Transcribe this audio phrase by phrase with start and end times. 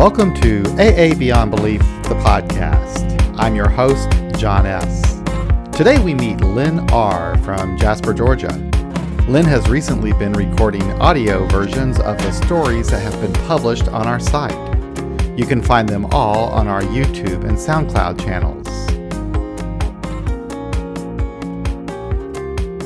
[0.00, 3.36] Welcome to AA Beyond Belief, the podcast.
[3.36, 4.08] I'm your host,
[4.40, 5.20] John S.
[5.76, 7.36] Today we meet Lynn R.
[7.42, 8.48] from Jasper, Georgia.
[9.28, 14.06] Lynn has recently been recording audio versions of the stories that have been published on
[14.06, 14.56] our site.
[15.38, 18.59] You can find them all on our YouTube and SoundCloud channels.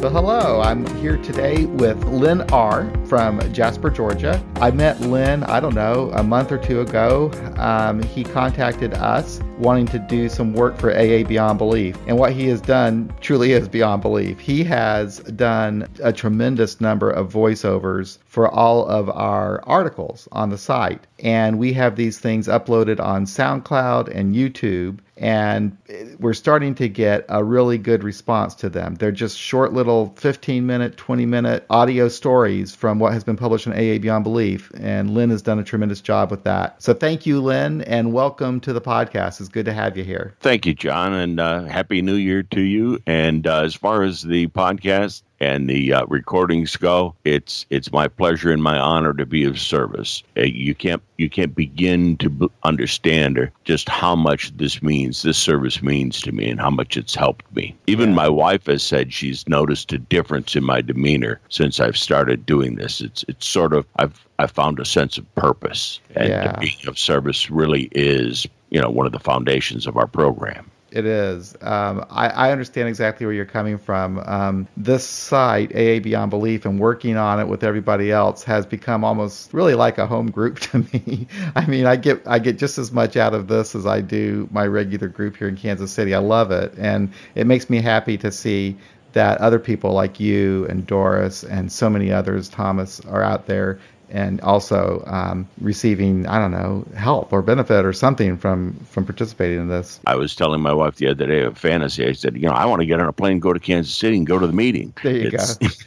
[0.04, 2.92] So, hello, I'm here today with Lynn R.
[3.06, 4.44] from Jasper, Georgia.
[4.56, 7.30] I met Lynn, I don't know, a month or two ago.
[7.56, 11.96] Um, he contacted us wanting to do some work for AA Beyond Belief.
[12.06, 14.38] And what he has done truly is beyond belief.
[14.40, 20.58] He has done a tremendous number of voiceovers for all of our articles on the
[20.58, 21.06] site.
[21.20, 25.76] And we have these things uploaded on SoundCloud and YouTube and
[26.18, 28.96] we're starting to get a really good response to them.
[28.96, 33.66] They're just short little 15 minute, 20 minute audio stories from what has been published
[33.66, 36.82] in AA Beyond Belief, and Lynn has done a tremendous job with that.
[36.82, 39.40] So thank you, Lynn, and welcome to the podcast.
[39.40, 40.34] It's good to have you here.
[40.40, 42.98] Thank you, John, and uh, happy New Year to you.
[43.06, 48.08] And uh, as far as the podcast, and the uh, recordings go, it's it's my
[48.08, 50.22] pleasure and my honor to be of service.
[50.38, 55.36] Uh, you can't you can't begin to b- understand just how much this means, this
[55.36, 57.76] service means to me, and how much it's helped me.
[57.86, 58.14] Even yeah.
[58.14, 62.76] my wife has said she's noticed a difference in my demeanor since I've started doing
[62.76, 63.02] this.
[63.02, 66.58] It's it's sort of I've I found a sense of purpose, and yeah.
[66.58, 70.70] being of service really is you know one of the foundations of our program.
[70.94, 71.56] It is.
[71.60, 74.20] Um, I, I, understand exactly where you're coming from.
[74.26, 79.02] Um, this site, AA Beyond Belief, and working on it with everybody else has become
[79.02, 81.26] almost really like a home group to me.
[81.56, 84.48] I mean, I get I get just as much out of this as I do
[84.52, 86.14] my regular group here in Kansas City.
[86.14, 88.76] I love it, and it makes me happy to see
[89.14, 93.80] that other people like you and Doris and so many others, Thomas, are out there
[94.14, 99.60] and also um, receiving I don't know help or benefit or something from from participating
[99.60, 100.00] in this.
[100.06, 102.06] I was telling my wife the other day of fantasy.
[102.06, 104.16] I said, you know, I want to get on a plane, go to Kansas City,
[104.16, 104.94] and go to the meeting.
[105.02, 105.84] There you it's,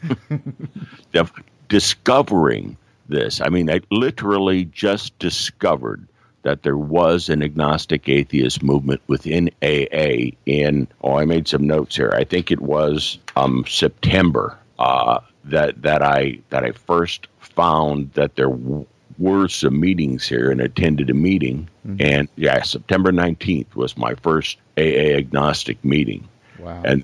[1.13, 1.25] go.
[1.69, 2.77] discovering
[3.07, 3.39] this.
[3.41, 6.05] I mean, I literally just discovered
[6.43, 11.95] that there was an agnostic atheist movement within AA in oh I made some notes
[11.95, 12.13] here.
[12.13, 18.35] I think it was um, September uh, that that I that I first found that
[18.35, 18.85] there w-
[19.17, 21.67] were some meetings here and attended a meeting.
[21.85, 21.97] Mm-hmm.
[21.99, 26.27] And yeah, September 19th was my first AA agnostic meeting.
[26.59, 26.81] Wow.
[26.85, 27.03] And,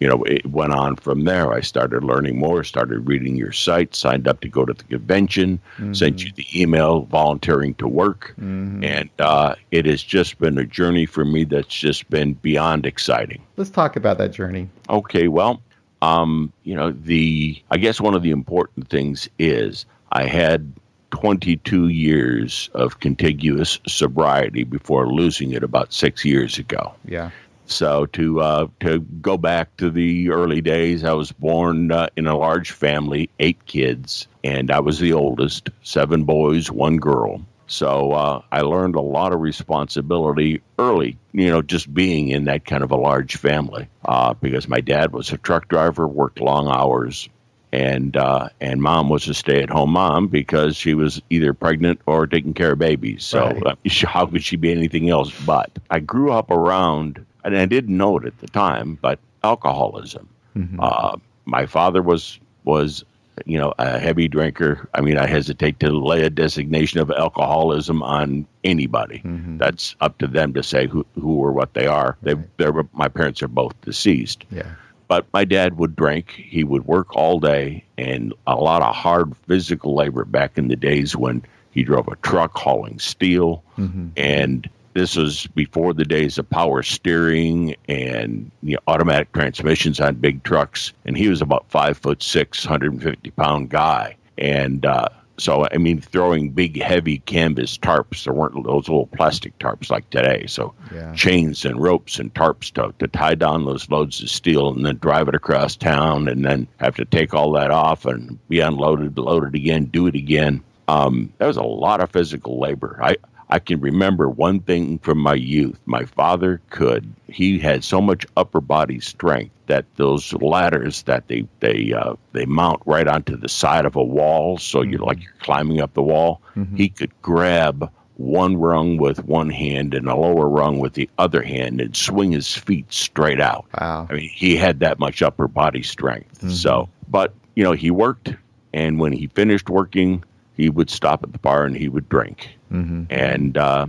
[0.00, 1.52] you know, it went on from there.
[1.52, 5.60] I started learning more, started reading your site, signed up to go to the convention,
[5.76, 5.92] mm-hmm.
[5.92, 8.34] sent you the email volunteering to work.
[8.40, 8.82] Mm-hmm.
[8.82, 13.42] And uh, it has just been a journey for me that's just been beyond exciting.
[13.58, 14.70] Let's talk about that journey.
[14.88, 15.60] Okay, well,
[16.02, 20.72] um, you know, the I guess one of the important things is I had
[21.10, 26.94] 22 years of contiguous sobriety before losing it about six years ago.
[27.04, 27.30] Yeah.
[27.66, 32.26] So to uh, to go back to the early days, I was born uh, in
[32.26, 37.40] a large family, eight kids, and I was the oldest, seven boys, one girl.
[37.70, 42.64] So uh, I learned a lot of responsibility early, you know, just being in that
[42.64, 43.86] kind of a large family.
[44.04, 47.28] Uh, because my dad was a truck driver, worked long hours,
[47.72, 52.54] and uh, and mom was a stay-at-home mom because she was either pregnant or taking
[52.54, 53.24] care of babies.
[53.24, 53.64] So right.
[53.64, 53.76] Uh,
[54.08, 55.32] how could she be anything else?
[55.46, 60.28] But I grew up around, and I didn't know it at the time, but alcoholism.
[60.56, 60.80] Mm-hmm.
[60.80, 63.04] Uh, my father was was
[63.46, 64.88] you know, a heavy drinker.
[64.94, 69.20] I mean, I hesitate to lay a designation of alcoholism on anybody.
[69.24, 69.58] Mm-hmm.
[69.58, 72.16] That's up to them to say who, who or what they are.
[72.22, 74.44] They, they're, my parents are both deceased.
[74.50, 74.72] Yeah.
[75.08, 76.30] But my dad would drink.
[76.30, 80.76] He would work all day and a lot of hard physical labor back in the
[80.76, 81.42] days when
[81.72, 83.64] he drove a truck hauling steel.
[83.76, 84.08] Mm-hmm.
[84.16, 84.70] And
[85.00, 90.42] this was before the days of power steering and you know, automatic transmissions on big
[90.42, 90.92] trucks.
[91.06, 94.16] And he was about five foot six, 150 pound guy.
[94.36, 95.08] And uh,
[95.38, 98.24] so, I mean, throwing big, heavy canvas tarps.
[98.24, 100.44] There weren't those little plastic tarps like today.
[100.46, 101.14] So, yeah.
[101.14, 104.98] chains and ropes and tarps to, to tie down those loads of steel and then
[104.98, 109.16] drive it across town and then have to take all that off and be unloaded,
[109.16, 110.62] load it again, do it again.
[110.88, 112.98] Um, that was a lot of physical labor.
[113.00, 113.16] I,
[113.50, 115.78] I can remember one thing from my youth.
[115.86, 117.12] My father could.
[117.28, 122.46] He had so much upper body strength that those ladders that they they uh, they
[122.46, 124.90] mount right onto the side of a wall, so mm-hmm.
[124.90, 126.40] you're like you're climbing up the wall.
[126.56, 126.76] Mm-hmm.
[126.76, 131.42] He could grab one rung with one hand and a lower rung with the other
[131.42, 133.64] hand and swing his feet straight out.
[133.80, 134.06] Wow.
[134.10, 136.38] I mean, he had that much upper body strength.
[136.40, 136.50] Mm-hmm.
[136.50, 138.34] So, but you know, he worked,
[138.74, 140.22] and when he finished working,
[140.60, 142.50] he would stop at the bar and he would drink.
[142.72, 143.04] Mm-hmm.
[143.10, 143.86] And uh,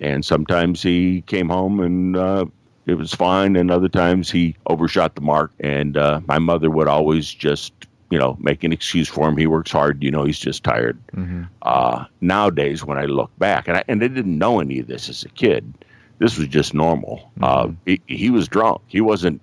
[0.00, 2.46] and sometimes he came home and uh,
[2.86, 5.52] it was fine, and other times he overshot the mark.
[5.60, 7.72] And uh, my mother would always just
[8.10, 9.38] you know, make an excuse for him.
[9.38, 10.02] He works hard.
[10.02, 10.98] You know, he's just tired.
[11.16, 11.44] Mm-hmm.
[11.62, 15.08] Uh, nowadays, when I look back, and I, and I didn't know any of this
[15.08, 15.72] as a kid,
[16.18, 17.32] this was just normal.
[17.40, 17.70] Uh, mm-hmm.
[17.70, 18.82] Uh, he, he was drunk.
[18.86, 19.40] He wasn't,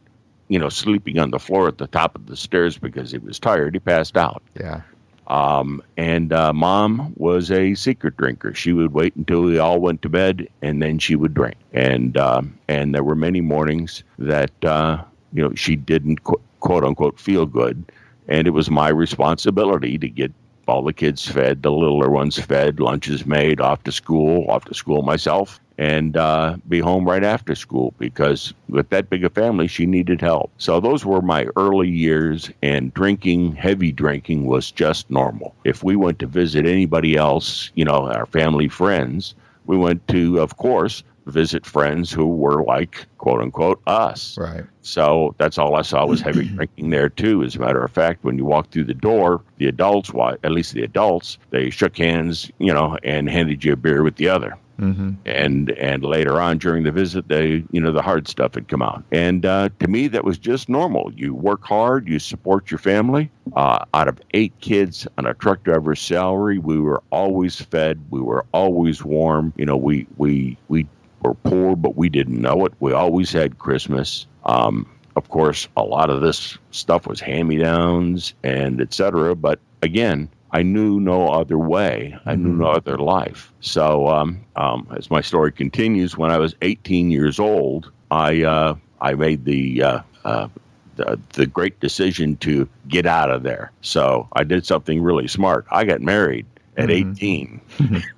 [0.50, 3.40] you know, sleeping on the floor at the top of the stairs because he was
[3.40, 3.74] tired.
[3.74, 4.44] He passed out.
[4.60, 4.82] Yeah.
[5.30, 8.54] Um, and uh, mom was a secret drinker.
[8.54, 11.56] She would wait until we all went to bed, and then she would drink.
[11.72, 15.04] And um, and there were many mornings that uh,
[15.34, 17.92] you know she didn't quote, quote unquote feel good,
[18.28, 20.34] and it was my responsibility to get
[20.68, 24.74] all the kids fed, the littler ones fed, lunches made, off to school, off to
[24.76, 29.66] school myself, and uh, be home right after school because with that big a family,
[29.66, 30.52] she needed help.
[30.58, 35.56] So those were my early years, and drinking, heavy drinking, was just normal.
[35.64, 39.36] If we went to visit anybody else, you know, our family friends,
[39.68, 44.38] we went to, of course, visit friends who were like quote unquote us.
[44.38, 44.66] Right.
[44.82, 47.42] So that's all I saw was heavy drinking there too.
[47.44, 50.12] As a matter of fact, when you walked through the door, the adults,
[50.44, 54.18] at least the adults, they shook hands, you know, and handed you a beer with
[54.18, 54.58] the other.
[54.80, 55.12] Mm-hmm.
[55.26, 58.82] And and later on during the visit, they you know the hard stuff had come
[58.82, 59.04] out.
[59.12, 61.12] And uh, to me, that was just normal.
[61.16, 63.30] You work hard, you support your family.
[63.56, 68.02] Uh, out of eight kids on a truck driver's salary, we were always fed.
[68.10, 69.54] We were always warm.
[69.58, 70.88] You know, we we we
[71.24, 72.74] were poor, but we didn't know it.
[72.80, 74.28] We always had Christmas.
[74.46, 79.36] Um, of course, a lot of this stuff was hand-me-downs and etc.
[79.36, 82.18] But again, I knew no other way.
[82.26, 82.78] I knew no mm-hmm.
[82.78, 83.54] other life.
[83.62, 88.76] So, um, um, as my story continues, when I was 18 years old, I uh,
[89.02, 90.48] I made the, uh, uh,
[90.96, 93.72] the the great decision to get out of there.
[93.82, 95.66] So I did something really smart.
[95.70, 96.46] I got married
[96.78, 97.12] at mm-hmm.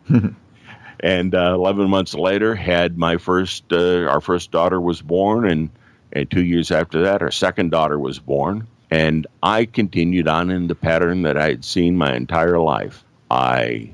[0.09, 0.35] 18.
[1.01, 5.69] and uh, 11 months later had my first uh, our first daughter was born and
[6.13, 10.67] and two years after that our second daughter was born and i continued on in
[10.67, 13.03] the pattern that i had seen my entire life.
[13.31, 13.89] I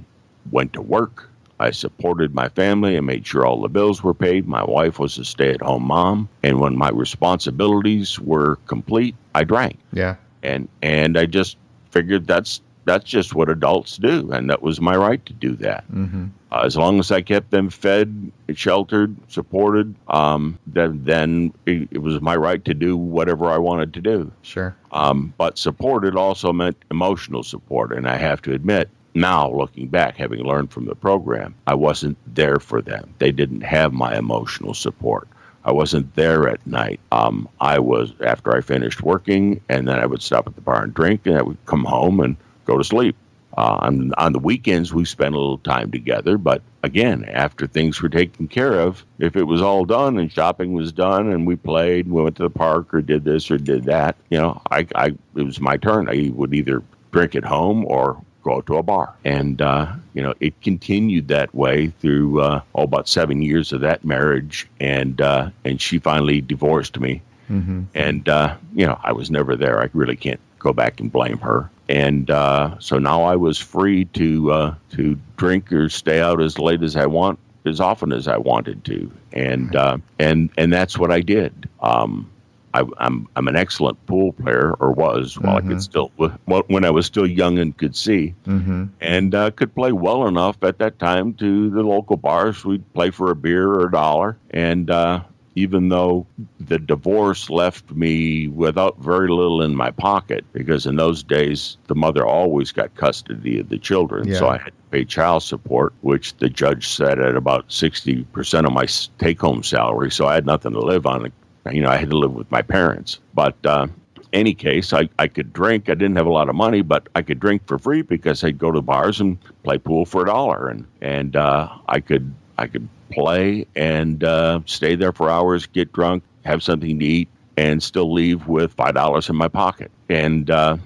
[0.52, 1.30] went to work.
[1.60, 2.98] I supported my family.
[2.98, 4.48] I made sure all the bills were paid.
[4.48, 6.30] My wife was a stay-at-home mom.
[6.44, 9.78] And when my responsibilities were complete i drank.
[9.94, 10.16] Yeah.
[10.44, 11.58] And and i just
[11.92, 15.84] figured that's that's just what adults do, and that was my right to do that.
[15.92, 16.28] Mm-hmm.
[16.52, 21.98] Uh, as long as I kept them fed, sheltered, supported, um, then then it, it,
[21.98, 24.32] was my right to do whatever I wanted to do.
[24.44, 24.76] Sure.
[24.92, 30.16] Um, but supported also meant emotional support, and I have to admit, now looking back,
[30.16, 33.14] having learned from the program, I wasn't there for them.
[33.20, 35.28] They didn't have my emotional support.
[35.66, 37.02] I wasn't there at night.
[37.12, 40.84] Um, I was after I finished working, and then I would stop at the bar
[40.84, 43.18] and drink, and I would come home and go to sleep.
[43.58, 48.00] Uh, on, on the weekends, we spent a little time together, but again, after things
[48.02, 51.56] were taken care of, if it was all done and shopping was done and we
[51.56, 54.86] played, we went to the park or did this or did that, you know, I,
[54.94, 55.06] I
[55.36, 56.08] it was my turn.
[56.08, 59.16] I would either drink at home or go to a bar.
[59.26, 63.82] And, uh, you know, it continued that way through uh, oh, about seven years of
[63.82, 64.70] that marriage.
[64.80, 67.22] And, uh, and she finally divorced me.
[67.50, 67.84] Mm-hmm.
[67.96, 69.82] And, uh, you know, I was never there.
[69.82, 74.06] I really can't go back and blame her and uh, so now I was free
[74.06, 78.28] to uh, to drink or stay out as late as I want, as often as
[78.28, 81.70] I wanted to, and uh, and and that's what I did.
[81.82, 82.30] Um,
[82.74, 85.68] I, am I'm, I'm an excellent pool player, or was while mm-hmm.
[85.68, 86.34] I could mm-hmm.
[86.48, 88.86] still when I was still young and could see, mm-hmm.
[89.00, 92.66] and uh, could play well enough at that time to the local bars.
[92.66, 95.22] We'd play for a beer or a dollar, and uh,
[95.58, 96.28] even though
[96.60, 101.96] the divorce left me without very little in my pocket, because in those days the
[101.96, 104.28] mother always got custody of the children.
[104.28, 104.38] Yeah.
[104.38, 108.72] So I had to pay child support, which the judge said at about 60% of
[108.72, 108.86] my
[109.18, 110.12] take home salary.
[110.12, 111.34] So I had nothing to live on.
[111.72, 113.20] You know, I had to live with my parents.
[113.34, 113.88] But, uh,
[114.34, 115.90] any case, I, I could drink.
[115.90, 118.60] I didn't have a lot of money, but I could drink for free because I'd
[118.60, 122.68] go to bars and play pool for a dollar, and and uh, I could I
[122.68, 127.82] could play and uh, stay there for hours, get drunk, have something to eat, and
[127.82, 129.92] still leave with five dollars in my pocket.
[130.10, 130.78] And uh,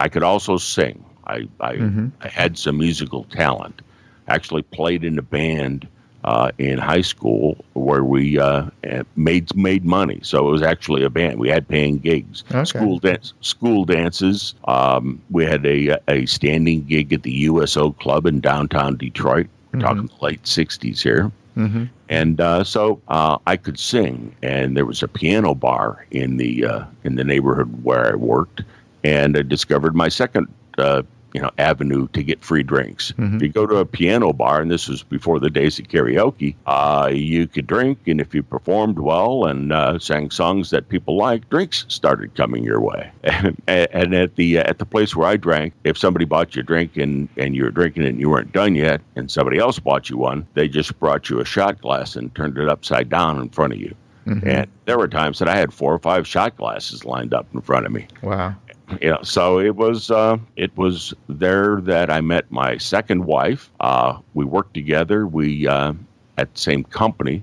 [0.00, 1.04] I could also sing.
[1.26, 2.08] I I, mm-hmm.
[2.20, 3.82] I, had some musical talent.
[4.28, 5.86] Actually, played in a band
[6.24, 8.70] uh, in high school where we uh,
[9.16, 10.20] made made money.
[10.22, 11.38] So it was actually a band.
[11.38, 12.64] We had paying gigs, okay.
[12.64, 14.54] school dance, school dances.
[14.64, 19.48] Um, we had a a standing gig at the USO Club in downtown Detroit.
[19.74, 19.88] We're mm-hmm.
[19.88, 21.32] talking the late '60s here.
[21.56, 21.84] Mm-hmm.
[22.08, 26.64] And uh, so uh, I could sing, and there was a piano bar in the
[26.64, 28.62] uh, in the neighborhood where I worked,
[29.02, 31.02] and I discovered my second uh,
[31.34, 33.12] you know avenue to get free drinks.
[33.12, 33.36] Mm-hmm.
[33.36, 36.54] If you go to a piano bar, and this was before the days of karaoke,
[36.66, 41.16] uh, you could drink, and if you performed well and uh, sang songs that people
[41.16, 43.10] liked, drinks started coming your way.
[43.66, 46.62] And, and at the at the place where I drank, if somebody bought you a
[46.62, 49.78] drink and and you were drinking it and you weren't done yet, and somebody else
[49.78, 53.40] bought you one, they just brought you a shot glass and turned it upside down
[53.40, 53.94] in front of you.
[54.26, 54.48] Mm-hmm.
[54.48, 57.60] And there were times that I had four or five shot glasses lined up in
[57.60, 58.06] front of me.
[58.22, 58.54] Wow.
[59.02, 63.70] Know, so it was uh, it was there that I met my second wife.
[63.80, 65.26] Uh, we worked together.
[65.26, 65.94] We uh,
[66.36, 67.42] at the same company,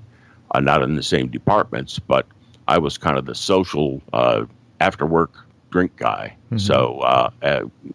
[0.52, 2.26] uh, not in the same departments, but
[2.68, 4.44] I was kind of the social uh,
[4.80, 5.34] after work
[5.70, 6.36] drink guy.
[6.46, 6.58] Mm-hmm.
[6.58, 7.30] So uh,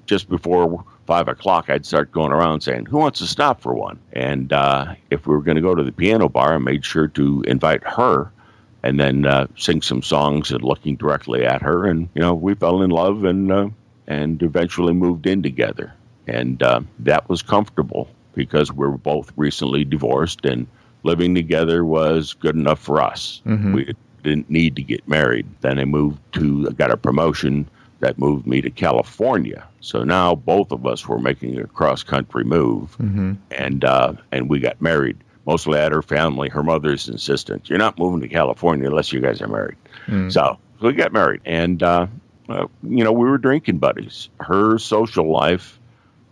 [0.06, 3.98] just before five o'clock, I'd start going around saying, "Who wants to stop for one?"
[4.12, 4.52] And
[5.10, 7.84] if we were going to go to the piano bar, I made sure to invite
[7.86, 8.32] her
[8.84, 11.86] and then uh, sing some songs and looking directly at her.
[11.86, 13.70] And you know, we fell in love and uh,
[14.08, 15.94] and eventually moved in together.
[16.28, 20.68] And uh, that was comfortable because we were both recently divorced, and
[21.04, 23.42] living together was good enough for us.
[23.46, 23.74] Mm-hmm.
[23.74, 25.48] We didn't need to get married.
[25.62, 27.70] Then I moved to I got a promotion
[28.00, 29.68] that moved me to California.
[29.80, 33.34] So now both of us were making a cross country move, mm-hmm.
[33.52, 36.50] and uh, and we got married mostly at her family.
[36.50, 39.78] Her mother's insistent, you're not moving to California unless you guys are married.
[40.06, 40.32] Mm.
[40.32, 41.42] So, we got married.
[41.46, 42.08] And, uh,
[42.50, 44.30] uh, you know, we were drinking buddies.
[44.40, 45.80] Her social life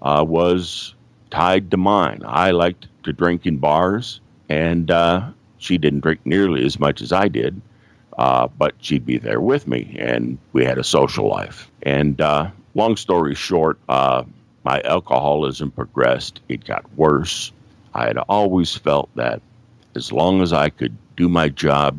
[0.01, 0.93] uh, was
[1.31, 2.21] tied to mine.
[2.25, 7.11] I liked to drink in bars, and uh, she didn't drink nearly as much as
[7.11, 7.59] I did.
[8.17, 11.69] Uh, but she'd be there with me, and we had a social life.
[11.83, 16.39] And uh, long story short, my alcoholism progressed.
[16.47, 17.51] It got worse.
[17.95, 19.41] I had always felt that
[19.95, 21.97] as long as I could do my job,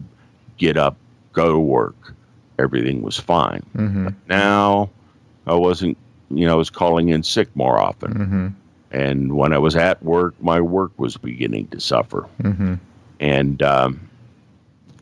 [0.59, 0.97] get up,
[1.33, 2.15] go to work,
[2.59, 3.65] everything was fine.
[3.75, 4.05] Mm-hmm.
[4.05, 4.91] But now
[5.47, 5.97] I wasn't,
[6.31, 8.15] you know, I was calling in sick more often.
[8.15, 8.47] Mm-hmm.
[8.91, 12.29] And when I was at work, my work was beginning to suffer.
[12.43, 12.75] Mm-hmm.
[13.21, 14.09] And, um,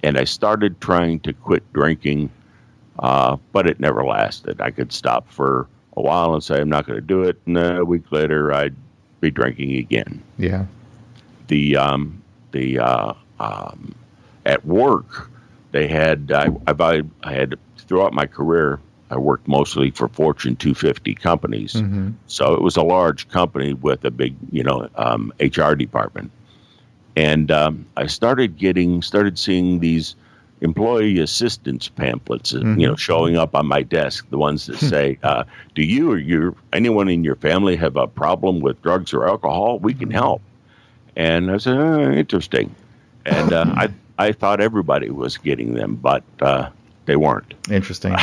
[0.04, 2.30] and I started trying to quit drinking,
[3.00, 4.60] uh, but it never lasted.
[4.60, 7.40] I could stop for a while and say, I'm not going to do it.
[7.46, 8.76] And a week later, I'd
[9.20, 10.22] be drinking again.
[10.38, 10.66] Yeah
[11.48, 12.22] the um,
[12.52, 13.94] the uh, um,
[14.46, 15.30] at work
[15.74, 21.14] they had I, I, I had throughout my career I worked mostly for Fortune 250
[21.14, 22.10] companies, mm-hmm.
[22.26, 26.30] so it was a large company with a big you know um, HR department,
[27.16, 30.16] and um, I started getting started seeing these
[30.60, 32.80] employee assistance pamphlets, mm-hmm.
[32.80, 34.28] you know, showing up on my desk.
[34.30, 38.06] The ones that say, uh, "Do you or your anyone in your family have a
[38.06, 39.78] problem with drugs or alcohol?
[39.80, 40.40] We can help."
[41.16, 42.74] And I said, oh, interesting.
[43.24, 46.70] And uh, I, I thought everybody was getting them, but uh,
[47.06, 47.54] they weren't.
[47.70, 48.16] Interesting.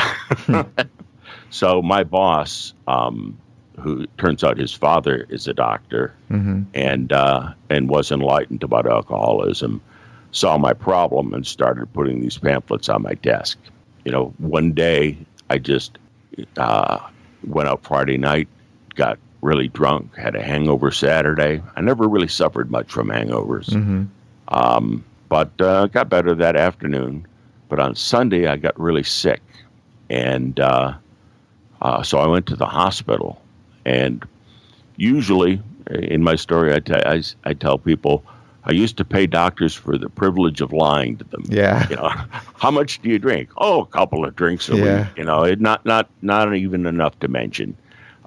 [1.49, 3.37] so my boss, um,
[3.79, 6.63] who turns out his father is a doctor mm-hmm.
[6.73, 9.81] and uh, and was enlightened about alcoholism,
[10.31, 13.57] saw my problem and started putting these pamphlets on my desk.
[14.05, 15.17] You know, one day
[15.49, 15.97] I just
[16.57, 16.99] uh,
[17.43, 18.47] went out Friday night,
[18.95, 21.61] got really drunk, had a hangover Saturday.
[21.75, 24.05] I never really suffered much from hangovers, mm-hmm.
[24.49, 27.27] um, but uh, got better that afternoon.
[27.69, 29.41] But on Sunday, I got really sick,
[30.09, 30.93] and uh,
[31.81, 33.41] uh, so I went to the hospital.
[33.85, 34.23] And
[34.97, 38.23] usually, in my story, I, t- I, I tell people
[38.63, 41.43] I used to pay doctors for the privilege of lying to them.
[41.47, 41.87] Yeah.
[41.89, 42.09] You know,
[42.55, 43.49] how much do you drink?
[43.57, 44.99] Oh, a couple of drinks a yeah.
[44.99, 45.17] week.
[45.17, 47.75] You know, it not not not even enough to mention.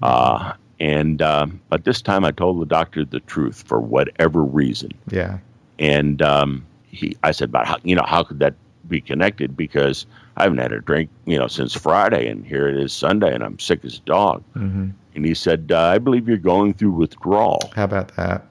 [0.02, 0.52] Uh,
[0.84, 4.90] and um, but this time I told the doctor the truth for whatever reason.
[5.08, 5.38] Yeah.
[5.78, 8.52] And um, he, I said, but how, you know, how could that
[8.86, 9.56] be connected?
[9.56, 10.04] Because
[10.36, 13.42] I haven't had a drink, you know, since Friday, and here it is Sunday, and
[13.42, 14.44] I'm sick as a dog.
[14.54, 14.90] Mm-hmm.
[15.14, 17.72] And he said, uh, I believe you're going through withdrawal.
[17.74, 18.46] How about that?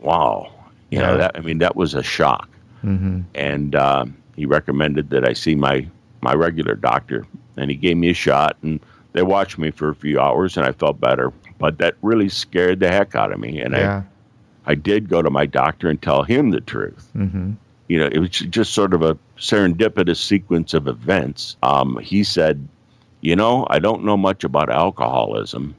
[0.00, 0.54] Wow.
[0.90, 1.06] You yeah.
[1.06, 1.32] know that.
[1.36, 2.48] I mean, that was a shock.
[2.82, 3.20] Mm-hmm.
[3.34, 5.86] And um, he recommended that I see my
[6.22, 7.26] my regular doctor,
[7.58, 8.80] and he gave me a shot, and
[9.12, 12.80] they watched me for a few hours, and I felt better but that really scared
[12.80, 13.60] the heck out of me.
[13.60, 14.02] And yeah.
[14.66, 17.08] I, I did go to my doctor and tell him the truth.
[17.16, 17.52] Mm-hmm.
[17.88, 21.56] You know, it was just sort of a serendipitous sequence of events.
[21.62, 22.66] Um, he said,
[23.20, 25.74] "You know, I don't know much about alcoholism,"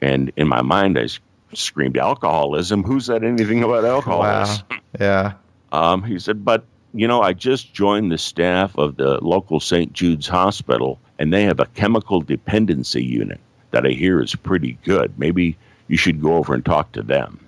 [0.00, 1.06] and in my mind, I
[1.52, 2.82] screamed, "Alcoholism?
[2.82, 4.78] Who said anything about alcoholism?" Wow.
[4.98, 5.32] Yeah.
[5.70, 9.92] Um, he said, "But you know, I just joined the staff of the local St.
[9.92, 13.40] Jude's Hospital, and they have a chemical dependency unit
[13.74, 15.12] that I hear is pretty good.
[15.18, 15.56] Maybe
[15.88, 17.44] you should go over and talk to them.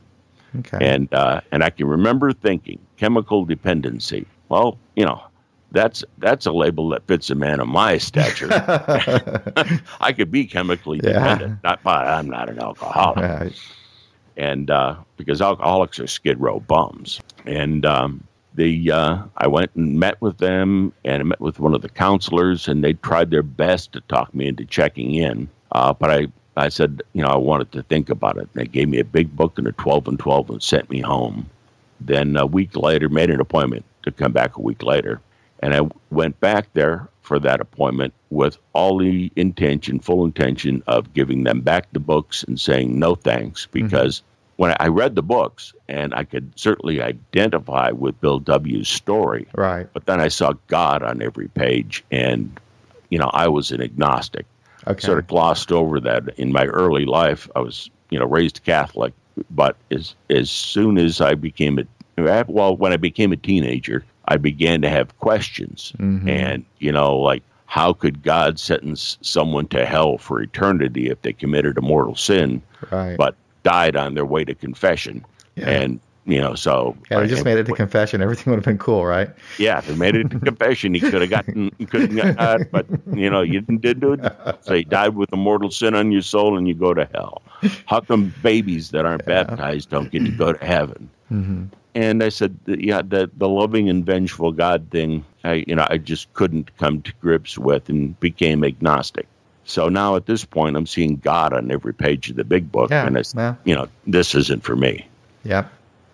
[0.59, 0.79] Okay.
[0.81, 4.27] And uh, and I can remember thinking chemical dependency.
[4.49, 5.23] Well, you know,
[5.71, 8.49] that's that's a label that fits a man of my stature.
[10.01, 11.71] I could be chemically dependent, yeah.
[11.71, 13.25] not, but I'm not an alcoholic.
[13.25, 13.61] Right.
[14.37, 20.01] And uh, because alcoholics are skid row bums, and um, the uh, I went and
[20.01, 23.45] met with them, and I met with one of the counselors, and they tried their
[23.45, 25.49] best to talk me into checking in.
[25.77, 28.49] Uh, but I I said, you know, I wanted to think about it.
[28.55, 31.03] And they gave me a big book and a 12 and 12 and sent me
[31.03, 31.51] home.
[32.01, 35.21] Then a week later, made an appointment to come back a week later.
[35.61, 41.13] And I went back there for that appointment with all the intention, full intention of
[41.13, 43.85] giving them back the books and saying no thanks mm-hmm.
[43.85, 44.63] because mm-hmm.
[44.63, 49.47] when I read the books and I could certainly identify with Bill W.'s story.
[49.55, 49.89] Right.
[49.93, 52.59] But then I saw God on every page and,
[53.11, 54.47] you know, I was an agnostic.
[54.87, 55.01] Okay.
[55.01, 57.49] Sort of glossed over that in my early life.
[57.57, 59.13] I was, you know, raised Catholic,
[59.51, 61.85] but as as soon as I became a
[62.49, 65.93] well, when I became a teenager, I began to have questions.
[65.99, 66.29] Mm-hmm.
[66.29, 71.33] And, you know, like, how could God sentence someone to hell for eternity if they
[71.33, 73.17] committed a mortal sin, right.
[73.17, 75.25] but died on their way to confession?
[75.57, 75.69] Yeah.
[75.69, 76.97] And, you know, so.
[77.11, 78.21] Yeah, they just made it to confession.
[78.21, 79.31] Everything would have been cool, right?
[79.59, 82.87] Yeah, if they made it to confession, he could have gotten, could have got, but,
[83.15, 84.57] you know, you didn't do it.
[84.63, 87.43] So you died with a mortal sin on your soul and you go to hell.
[87.87, 89.45] How come babies that aren't yeah.
[89.45, 91.09] baptized don't get to go to heaven?
[91.31, 91.65] Mm-hmm
[91.97, 95.97] and I said, yeah, the the loving and vengeful God thing, I you know, I
[95.97, 99.27] just couldn't come to grips with, and became agnostic.
[99.65, 102.91] So now at this point, I'm seeing God on every page of the big book,
[102.91, 103.55] yeah, and it's yeah.
[103.65, 105.09] you know, this isn't for me.
[105.43, 105.67] Yeah.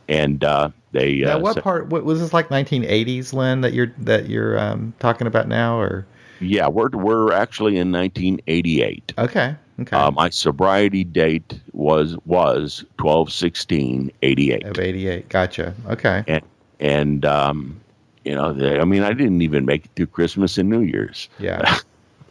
[0.09, 1.21] And uh, they.
[1.21, 1.87] Now, uh, what said, part?
[1.89, 3.61] What was this like 1980s, Lynn?
[3.61, 6.07] That you're that you're um, talking about now, or?
[6.41, 9.15] Yeah, we're we're actually in 1988.
[9.19, 9.55] Okay.
[9.81, 9.97] Okay.
[9.97, 14.65] Uh, my sobriety date was was 12 16 88.
[14.65, 15.29] Of 88.
[15.29, 15.75] Gotcha.
[15.89, 16.25] Okay.
[16.27, 16.43] And
[16.81, 17.81] and um,
[18.25, 21.29] you know, the, I mean, I didn't even make it through Christmas and New Year's.
[21.39, 21.79] Yeah.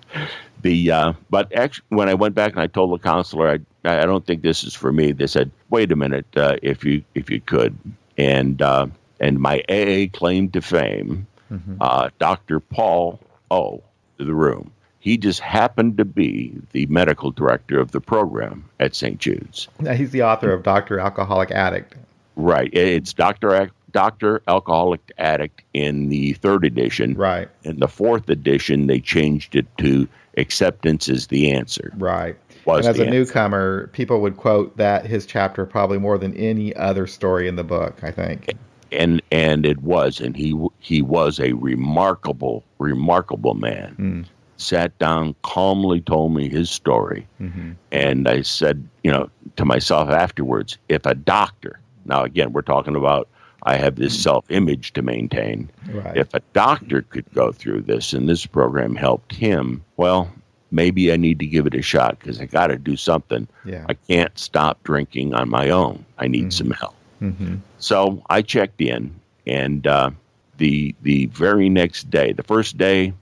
[0.61, 4.05] the uh, but actually, when I went back and I told the counselor, I I
[4.05, 5.11] don't think this is for me.
[5.11, 7.77] They said, wait a minute, uh, if you if you could,
[8.17, 8.87] and uh,
[9.19, 11.75] and my AA claim to fame, mm-hmm.
[11.81, 12.59] Uh, Dr.
[12.59, 13.81] Paul O.
[14.17, 19.17] the room he just happened to be the medical director of the program at St.
[19.17, 19.67] Jude's.
[19.79, 20.99] Now, he's the author of Dr.
[20.99, 21.95] Alcoholic Addict.
[22.35, 22.71] Right.
[22.71, 23.71] It's Dr.
[23.91, 24.43] Dr.
[24.47, 27.15] Alcoholic Addict in the third edition.
[27.15, 27.49] Right.
[27.63, 31.91] In the fourth edition, they changed it to Acceptance is the Answer.
[31.97, 32.37] Right.
[32.65, 33.05] And as a answer.
[33.09, 37.63] newcomer, people would quote that his chapter probably more than any other story in the
[37.63, 38.53] book, I think.
[38.91, 43.95] And and it was, and he he was a remarkable, remarkable man.
[43.97, 44.25] Mm
[44.61, 47.27] sat down, calmly told me his story.
[47.41, 47.71] Mm-hmm.
[47.91, 52.95] And I said, you know, to myself afterwards, if a doctor, now again, we're talking
[52.95, 53.27] about
[53.63, 54.21] I have this mm-hmm.
[54.21, 55.69] self image to maintain.
[55.91, 56.17] Right.
[56.17, 60.31] If a doctor could go through this and this program helped him, well,
[60.71, 63.47] maybe I need to give it a shot because I got to do something.
[63.65, 63.85] Yeah.
[63.87, 66.05] I can't stop drinking on my own.
[66.17, 66.49] I need mm-hmm.
[66.49, 66.95] some help.
[67.21, 67.55] Mm-hmm.
[67.77, 69.13] So I checked in,
[69.45, 70.11] and uh,
[70.57, 73.13] the the very next day, the first day,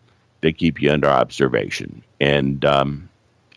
[0.42, 2.02] they keep you under observation.
[2.22, 3.10] And um,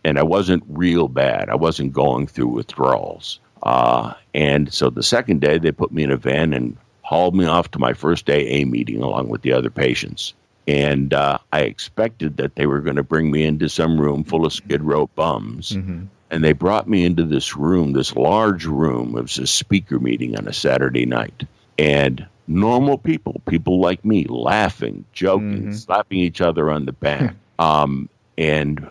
[0.05, 1.49] and I wasn't real bad.
[1.49, 3.39] I wasn't going through withdrawals.
[3.63, 7.45] Uh, and so the second day, they put me in a van and hauled me
[7.45, 10.35] off to my first AA meeting along with the other patients.
[10.69, 14.47] And uh, I expected that they were going to bring me into some room full
[14.47, 15.73] of skid row bums.
[15.73, 16.05] Mm-hmm.
[16.31, 19.17] And they brought me into this room, this large room.
[19.17, 21.45] It was a speaker meeting on a Saturday night.
[21.79, 25.73] And normal people, people like me, laughing, joking, mm-hmm.
[25.73, 27.35] slapping each other on the back.
[27.59, 28.89] um, and,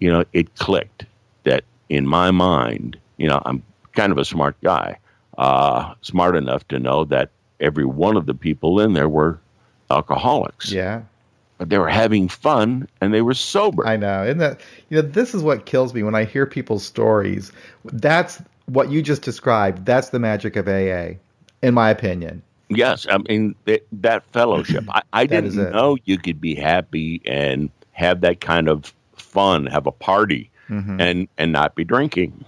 [0.00, 1.06] you know, it clicked
[1.44, 4.98] that in my mind, you know, I'm kind of a smart guy,
[5.38, 9.40] uh, smart enough to know that every one of the people in there were
[9.90, 10.70] alcoholics.
[10.72, 11.02] Yeah.
[11.58, 13.86] But they were having fun and they were sober.
[13.86, 14.22] I know.
[14.22, 17.50] And that you know, this is what kills me when I hear people's stories.
[17.84, 19.86] That's what you just described.
[19.86, 21.14] That's the magic of AA,
[21.62, 22.42] in my opinion.
[22.68, 24.84] Yes, I mean it, that fellowship.
[24.90, 29.86] I, I didn't know you could be happy and have that kind of fun, have
[29.86, 31.00] a party, mm-hmm.
[31.00, 32.44] and and not be drinking.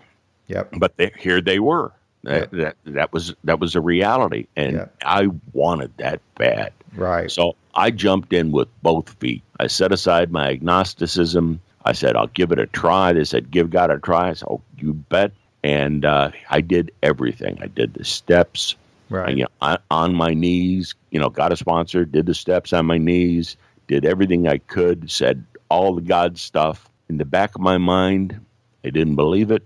[0.48, 0.74] Yep.
[0.78, 1.92] But they, here they were.
[2.24, 4.88] That, that that was that was a reality, and.
[5.04, 6.72] I wanted that bad.
[6.94, 7.30] Right.
[7.30, 9.42] So I jumped in with both feet.
[9.60, 11.60] I set aside my agnosticism.
[11.84, 14.48] I said, "I'll give it a try." They said, "Give God a try." I said,
[14.50, 15.32] "Oh, you bet."
[15.64, 17.58] And uh, I did everything.
[17.60, 18.76] I did the steps.
[19.10, 19.36] Right.
[19.36, 22.86] You know, on, on my knees, you know, got a sponsor, did the steps on
[22.86, 26.88] my knees, did everything I could, said all the God stuff.
[27.08, 28.38] In the back of my mind,
[28.82, 29.64] they didn't believe it,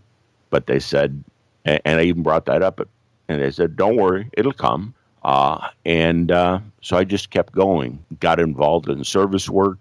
[0.50, 1.22] but they said,
[1.64, 2.80] and, and I even brought that up,
[3.28, 4.94] and they said, don't worry, it'll come.
[5.24, 9.78] Uh, and uh, so I just kept going, got involved in service work,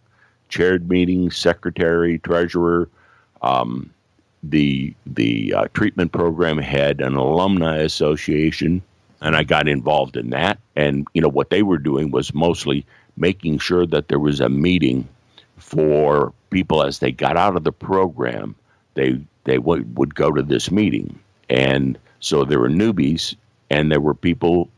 [0.49, 2.89] chaired meetings, secretary, treasurer.
[3.41, 3.91] Um,
[4.43, 8.81] the the uh, treatment program had an alumni association,
[9.21, 10.59] and I got involved in that.
[10.75, 12.85] And you know what they were doing was mostly
[13.17, 15.07] making sure that there was a meeting
[15.57, 18.55] for people as they got out of the program.
[18.93, 21.19] They they would would go to this meeting,
[21.51, 23.35] and so there were newbies,
[23.69, 24.69] and there were people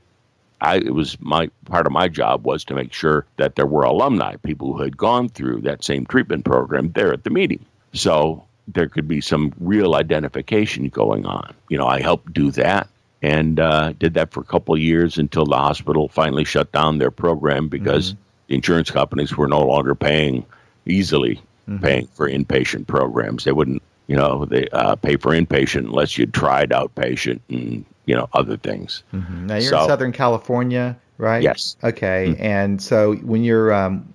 [0.60, 3.84] I it was my part of my job was to make sure that there were
[3.84, 7.64] alumni, people who had gone through that same treatment program there at the meeting.
[7.94, 11.54] So there could be some real identification going on.
[11.70, 12.88] You know, I helped do that
[13.22, 16.98] and uh, did that for a couple of years until the hospital finally shut down
[16.98, 18.22] their program because mm-hmm.
[18.48, 20.46] the insurance companies were no longer paying
[20.86, 21.84] easily mm-hmm.
[21.84, 23.44] paying for inpatient programs.
[23.44, 28.16] They wouldn't, you know, they uh, pay for inpatient unless you tried outpatient and you
[28.16, 29.04] know other things.
[29.14, 29.48] Mm-hmm.
[29.48, 31.42] Now you're so, in Southern California, right?
[31.42, 31.78] Yes.
[31.84, 32.44] Okay, mm-hmm.
[32.44, 34.06] and so when you're, um,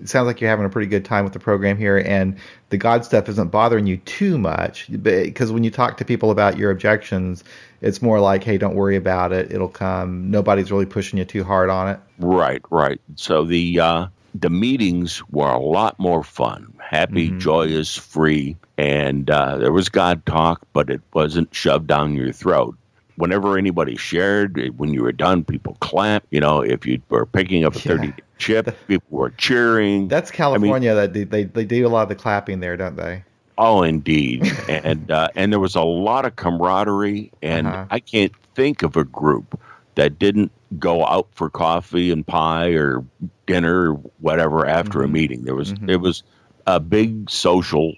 [0.00, 2.36] it sounds like you're having a pretty good time with the program here, and
[2.70, 6.56] the God stuff isn't bothering you too much, because when you talk to people about
[6.56, 7.44] your objections,
[7.80, 10.30] it's more like, hey, don't worry about it, it'll come.
[10.30, 11.98] Nobody's really pushing you too hard on it.
[12.18, 13.00] Right, right.
[13.16, 17.38] So the uh, the meetings were a lot more fun, happy, mm-hmm.
[17.38, 22.76] joyous, free, and uh, there was God talk, but it wasn't shoved down your throat
[23.16, 26.26] whenever anybody shared, when you were done, people clapped.
[26.30, 28.12] You know, if you were picking up a 30 yeah.
[28.38, 30.08] chip, people were cheering.
[30.08, 30.90] That's California.
[30.90, 33.24] I mean, that they, they, they do a lot of the clapping there, don't they?
[33.58, 34.50] Oh, indeed.
[34.68, 37.86] and uh, and there was a lot of camaraderie, and uh-huh.
[37.90, 39.60] I can't think of a group
[39.94, 43.04] that didn't go out for coffee and pie or
[43.46, 45.10] dinner or whatever after mm-hmm.
[45.10, 45.42] a meeting.
[45.44, 45.90] There was mm-hmm.
[45.90, 46.22] it was
[46.66, 47.94] a big social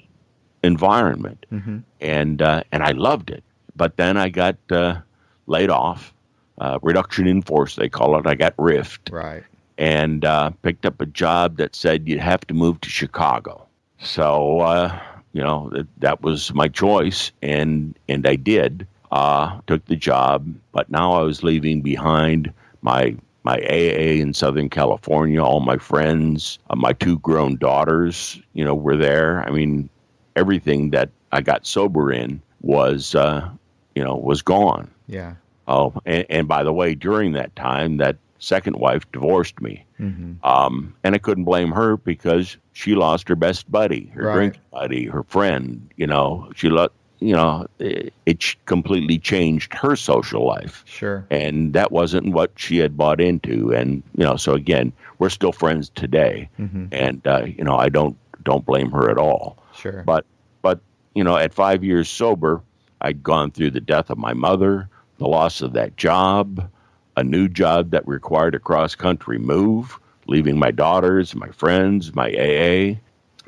[0.62, 1.78] environment, mm-hmm.
[2.00, 3.44] and uh, and I loved it.
[3.76, 5.00] But then I got uh,
[5.46, 6.14] laid off,
[6.58, 8.26] uh, reduction in force, they call it.
[8.26, 9.12] I got riffed.
[9.12, 9.42] Right.
[9.76, 13.66] And uh, picked up a job that said you'd have to move to Chicago.
[13.98, 14.98] So, uh,
[15.32, 18.86] you know, that, that was my choice, and, and I did.
[19.10, 24.68] Uh, took the job, but now I was leaving behind my my AA in Southern
[24.68, 29.44] California, all my friends, uh, my two grown daughters, you know, were there.
[29.44, 29.88] I mean,
[30.34, 33.48] everything that I got sober in was uh,
[33.94, 34.90] you know, was gone.
[35.06, 35.34] Yeah.
[35.66, 39.84] Oh, and, and by the way, during that time, that second wife divorced me.
[39.98, 40.44] Mm-hmm.
[40.46, 44.34] Um, and I couldn't blame her because she lost her best buddy, her right.
[44.34, 45.90] drink buddy, her friend.
[45.96, 50.82] You know, she let you know it, it, completely changed her social life.
[50.86, 51.26] Sure.
[51.30, 53.74] And that wasn't what she had bought into.
[53.74, 56.48] And you know, so again, we're still friends today.
[56.58, 56.86] Mm-hmm.
[56.92, 59.58] And uh, you know, I don't don't blame her at all.
[59.74, 60.02] Sure.
[60.04, 60.26] But
[60.62, 60.80] but
[61.14, 62.62] you know, at five years sober,
[63.00, 66.70] I'd gone through the death of my mother, the loss of that job,
[67.16, 72.28] a new job that required a cross country move, leaving my daughters, my friends, my
[72.30, 72.98] AA.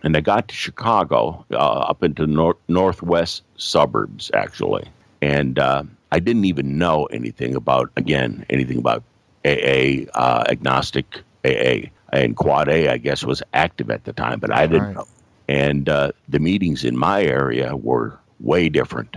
[0.02, 4.88] And I got to Chicago, uh, up into nor- northwest suburbs, actually.
[5.22, 9.02] And uh, I didn't even know anything about, again, anything about
[9.44, 11.88] AA, uh, agnostic AA.
[12.12, 14.94] And Quad A, I guess, was active at the time, but I didn't right.
[14.96, 15.08] know.
[15.48, 19.16] And uh, the meetings in my area were way different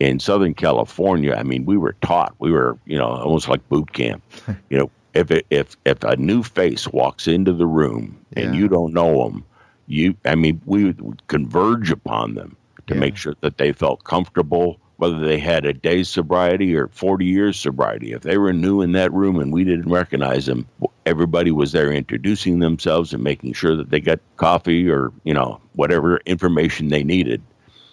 [0.00, 3.92] in Southern California, I mean, we were taught, we were, you know, almost like boot
[3.92, 4.22] camp.
[4.70, 8.66] you know, if it, if if a new face walks into the room and you
[8.68, 9.44] don't know them,
[9.86, 13.00] you, I mean, we would converge upon them to yeah.
[13.00, 17.58] make sure that they felt comfortable, whether they had a day's sobriety or 40 years
[17.58, 18.12] sobriety.
[18.12, 20.66] If they were new in that room and we didn't recognize them,
[21.06, 25.60] everybody was there introducing themselves and making sure that they got coffee or, you know,
[25.74, 27.42] whatever information they needed.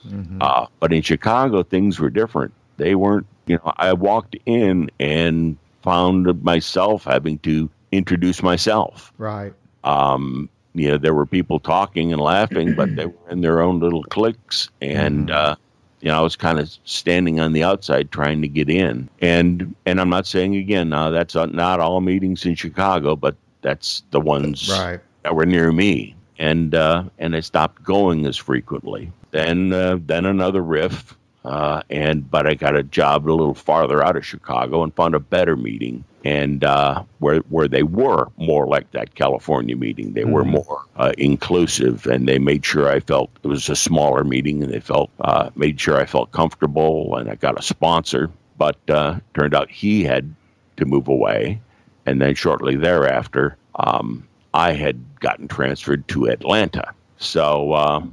[0.07, 0.39] Mm-hmm.
[0.41, 2.53] Uh, but in Chicago, things were different.
[2.77, 9.11] They weren't, you know, I walked in and found myself having to introduce myself.
[9.17, 9.53] Right.
[9.83, 13.79] Um, you know, there were people talking and laughing, but they were in their own
[13.79, 14.69] little cliques.
[14.81, 15.35] And, mm-hmm.
[15.35, 15.55] uh,
[16.01, 19.09] you know, I was kind of standing on the outside trying to get in.
[19.21, 24.03] And and I'm not saying again, now that's not all meetings in Chicago, but that's
[24.11, 24.99] the ones right.
[25.23, 26.15] that were near me.
[26.39, 29.11] And uh, and I stopped going as frequently.
[29.29, 34.03] Then uh, then another riff, uh, and but I got a job a little farther
[34.03, 38.67] out of Chicago and found a better meeting, and uh, where where they were more
[38.67, 40.13] like that California meeting.
[40.13, 40.31] They mm-hmm.
[40.31, 44.63] were more uh, inclusive, and they made sure I felt it was a smaller meeting,
[44.63, 48.29] and they felt uh, made sure I felt comfortable, and I got a sponsor.
[48.57, 50.33] But uh, turned out he had
[50.77, 51.61] to move away,
[52.05, 56.93] and then shortly thereafter, um, I had gotten transferred to Atlanta.
[57.17, 58.03] So uh,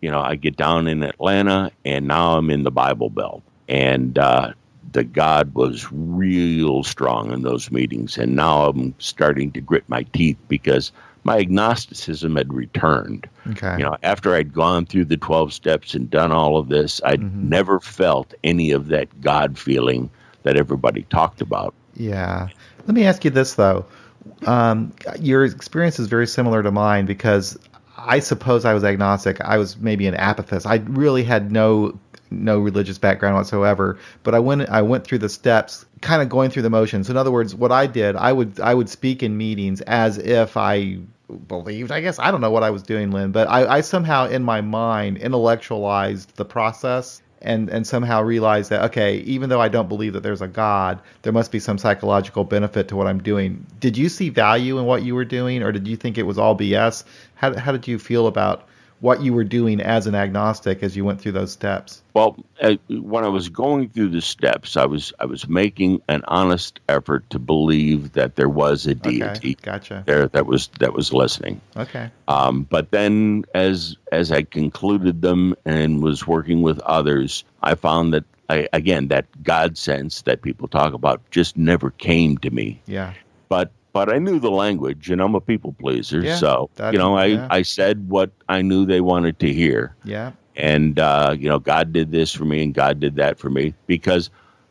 [0.00, 3.42] you know, I get down in Atlanta and now I'm in the Bible Belt.
[3.68, 4.52] And uh,
[4.92, 8.18] the God was real strong in those meetings.
[8.18, 10.92] And now I'm starting to grit my teeth because
[11.24, 13.28] my agnosticism had returned.
[13.50, 13.78] Okay.
[13.78, 17.20] You know, after I'd gone through the 12 steps and done all of this, I'd
[17.20, 17.48] Mhm.
[17.48, 20.08] never felt any of that God feeling
[20.44, 21.74] that everybody talked about.
[21.96, 22.48] Yeah.
[22.86, 23.84] Let me ask you this though.
[24.46, 27.58] Um, your experience is very similar to mine because
[27.98, 29.40] I suppose I was agnostic.
[29.40, 30.66] I was maybe an apathist.
[30.66, 31.98] I really had no
[32.30, 33.98] no religious background whatsoever.
[34.22, 37.10] But I went I went through the steps, kind of going through the motions.
[37.10, 40.56] In other words, what I did, I would I would speak in meetings as if
[40.56, 40.98] I
[41.48, 41.90] believed.
[41.90, 44.42] I guess I don't know what I was doing, Lynn, but I, I somehow in
[44.42, 49.88] my mind intellectualized the process and and somehow realized that okay, even though I don't
[49.88, 53.64] believe that there's a God, there must be some psychological benefit to what I'm doing.
[53.80, 56.38] Did you see value in what you were doing, or did you think it was
[56.38, 57.04] all BS?
[57.34, 58.68] How how did you feel about
[59.00, 62.02] what you were doing as an agnostic as you went through those steps?
[62.14, 66.22] Well, uh, when I was going through the steps, I was I was making an
[66.28, 70.02] honest effort to believe that there was a deity Okay, gotcha.
[70.06, 71.60] there that was that was listening.
[71.76, 77.74] Okay, Um, but then, as as I concluded them and was working with others, I
[77.74, 82.50] found that I, again that God sense that people talk about just never came to
[82.50, 82.80] me.
[82.86, 83.12] yeah,
[83.48, 87.16] But but I knew the language, and I'm a people pleaser, Yeah, so you know
[87.16, 87.48] I yeah.
[87.50, 91.94] I said what I knew they wanted to hear, yeah, and uh, you know God
[91.94, 94.28] did this for me, and God did that for me because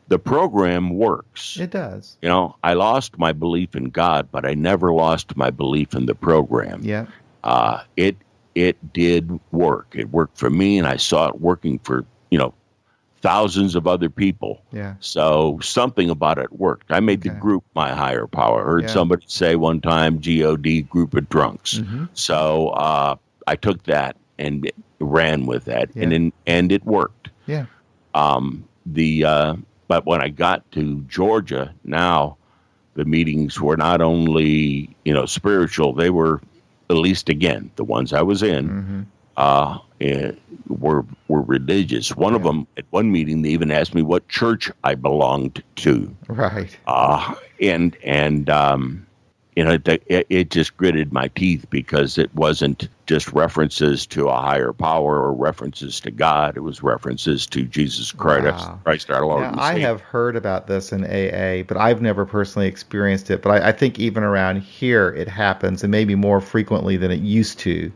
[0.10, 1.58] the program works.
[1.60, 2.20] it does.
[2.22, 6.06] You know, I lost my belief in God, but I never lost my belief in
[6.06, 7.08] the program Yeah,
[7.44, 8.18] uh, it
[8.54, 9.88] it did work.
[9.96, 12.54] It worked for me, and I saw it working for you know
[13.26, 14.62] thousands of other people.
[14.72, 16.92] yeah, So something about it worked.
[16.92, 17.30] I made Okay.
[17.30, 18.62] the group my higher power.
[18.62, 18.94] I heard Yeah.
[18.94, 23.16] somebody say one time, "God group of drunks." hmm So uh,
[23.48, 27.30] I took that and ran with that, and in, and it worked.
[27.48, 27.66] yeah,
[28.14, 29.56] Um, the uh,
[29.88, 32.38] but when I got to Georgia, now
[32.96, 36.42] the meetings were not only you know spiritual; they were
[36.90, 39.02] at least again the ones I was in hmm
[39.38, 40.32] uh, eh,
[40.68, 42.16] were were religious.
[42.16, 46.16] One of them at one meeting they even asked me what church I belonged to,
[46.28, 46.76] right.
[46.88, 49.06] uh, and and um,
[49.56, 54.30] you know it, it, it just gritted my teeth because it wasn't just references to
[54.30, 56.58] a higher power or references to God.
[56.58, 58.80] It was references to Jesus Christ, Wow.
[58.84, 59.44] Christ our Lord.
[59.44, 63.42] Now, I have heard about this in AA, but I've never personally experienced it.
[63.42, 67.20] But I, I think even around here it happens, and maybe more frequently than it
[67.20, 67.92] used to.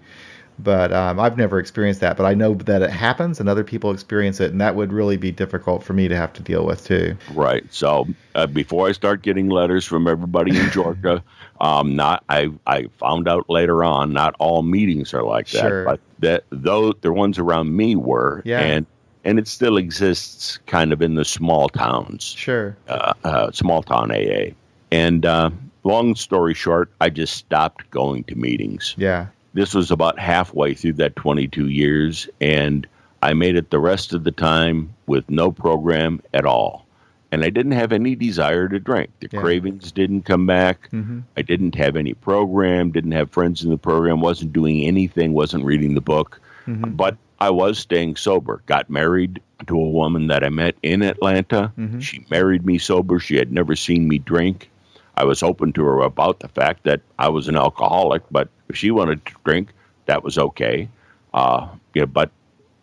[0.61, 2.17] But um, I've never experienced that.
[2.17, 5.17] But I know that it happens, and other people experience it, and that would really
[5.17, 7.15] be difficult for me to have to deal with too.
[7.33, 7.63] Right.
[7.73, 11.23] So uh, before I start getting letters from everybody in Georgia,
[11.61, 15.85] um, not I I found out later on not all meetings are like that, Sure.
[15.85, 18.59] but that though the ones around me were, Yeah.
[18.59, 18.85] and
[19.25, 22.75] and it still exists kind of in the small towns, Sure.
[22.87, 24.51] uh, uh, small town AA.
[24.91, 25.49] And uh,
[25.83, 29.27] long story short, I just stopped going to meetings Yeah.
[29.53, 32.87] This was about halfway through that 22 years and
[33.23, 36.85] i made it the rest of the time with no program at all.
[37.31, 39.09] And i didn't have any desire to drink.
[39.19, 39.41] The Yeah.
[39.41, 40.89] cravings didn't come back.
[40.91, 45.33] Hmm i didn't have any program didn't have friends in the program wasn't doing anything
[45.33, 46.39] wasn't reading the book.
[46.65, 48.61] Hmm but i was staying sober.
[48.65, 51.71] Got married to a woman that i met in atlanta.
[51.77, 52.01] Mhm.
[52.01, 53.19] she married me sober.
[53.19, 54.69] She had never seen me drink.
[55.15, 58.77] I was open to her about the fact that I was an alcoholic, but if
[58.77, 59.69] she wanted to drink,
[60.05, 60.87] that was okay.
[61.33, 62.31] Uh, yeah, but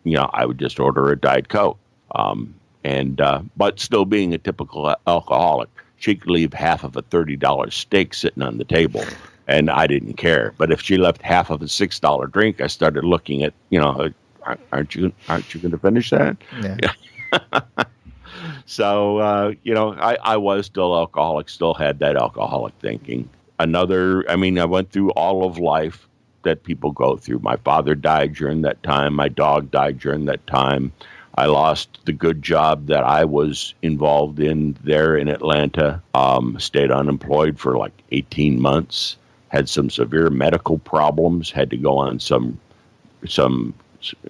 [0.03, 1.77] you know, I would just order a diet coke.
[2.15, 7.01] Um, and uh, but still being a typical alcoholic, she could leave half of a
[7.01, 9.03] thirty dollar steak sitting on the table,
[9.47, 10.53] and I didn't care.
[10.57, 13.79] But if she left half of a six dollar drink, I started looking at you
[13.79, 14.09] know,
[14.43, 16.37] "Aren't- aren't you aren't you going to finish that?
[16.61, 16.91] Yeah.
[18.65, 23.27] So uh, you know, I, I was still alcoholic, still had that alcoholic thinking.
[23.59, 26.07] Another, I mean, I went through all of life
[26.43, 27.39] that people go through.
[27.39, 29.13] My father died during that time.
[29.13, 30.91] My dog died during that time.
[31.35, 36.01] I lost the good job that I was involved in there in Atlanta.
[36.15, 39.17] Um, stayed unemployed for like 18 months.
[39.49, 41.51] Had some severe medical problems.
[41.51, 42.59] Had to go on some
[43.27, 43.73] some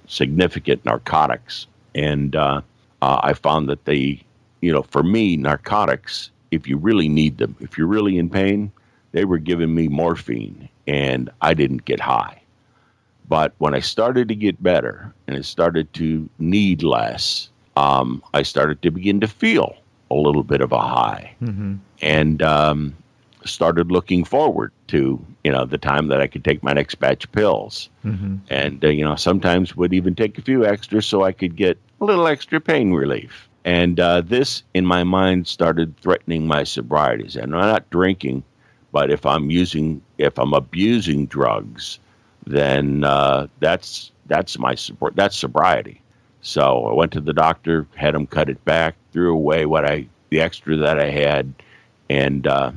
[0.07, 2.61] significant narcotics, and uh,
[3.01, 4.21] uh, I found that they,
[4.61, 8.71] you know, for me, narcotics, if you really need them, if you're really in pain,
[9.17, 12.39] they were giving me morphine, and I didn't get high.
[13.27, 18.43] But when I started to get better and it started to need less, um, I
[18.43, 19.75] started to begin to feel
[20.11, 22.95] a little bit of a high hmm and um,
[23.43, 27.25] started looking forward to you know the time that I could take my next batch
[27.25, 31.23] of pills, hmm and uh, you know sometimes would even take a few extra so
[31.23, 33.49] I could get a little extra pain relief.
[33.65, 37.27] And uh, this, in my mind, started threatening my sobriety.
[37.37, 38.43] And I'm not drinking,
[38.97, 41.99] but if I'm using, if I'm abusing drugs,
[42.47, 45.15] then uh, that's that's my support.
[45.15, 46.01] That's sobriety.
[46.41, 50.07] So I went to the doctor, had him cut it back, threw away what I
[50.31, 51.53] the extra that I had,
[52.09, 52.71] and uh,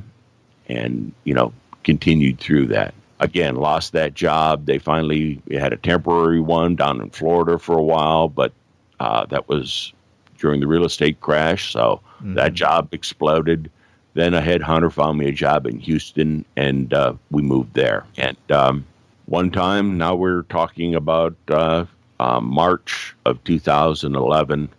[0.69, 1.53] and you know
[1.83, 2.93] continued through that.
[3.19, 4.67] Again, lost that job.
[4.67, 8.53] They finally had a temporary one down in Florida for a while, but
[8.99, 9.91] uh, that was
[10.37, 11.71] during the real estate crash.
[11.73, 12.35] So mm-hmm.
[12.35, 13.71] that job exploded.
[14.13, 18.05] Then a headhunter found me a job in Houston, and uh, we moved there.
[18.17, 18.85] And um,
[19.25, 21.85] one time, now we're talking about uh,
[22.19, 24.69] um, March of 2011.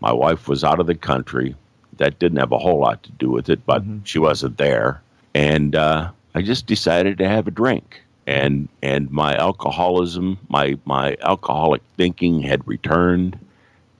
[0.00, 1.56] My wife was out of the country.
[1.98, 4.04] That didn't have a whole lot to do with it, but mm-hmm.
[4.04, 5.02] she wasn't there.
[5.34, 8.02] And uh, I just decided to have a drink.
[8.28, 13.38] And and my alcoholism, my my alcoholic thinking had returned,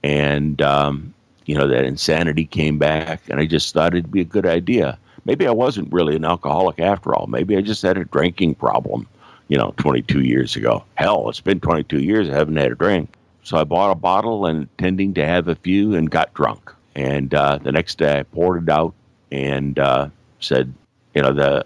[0.03, 1.13] and um,
[1.47, 4.97] you know that insanity came back, and I just thought it'd be a good idea.
[5.25, 7.27] Maybe I wasn't really an alcoholic after all.
[7.27, 9.07] Maybe I just had a drinking problem
[9.47, 10.83] you know, 22 years ago.
[10.95, 12.29] Hell, it's been 22 years.
[12.29, 13.15] I haven't had a drink.
[13.43, 16.73] So I bought a bottle and intending to have a few and got drunk.
[16.95, 18.93] And uh, the next day I poured it out
[19.31, 20.73] and uh, said,
[21.13, 21.65] you know, the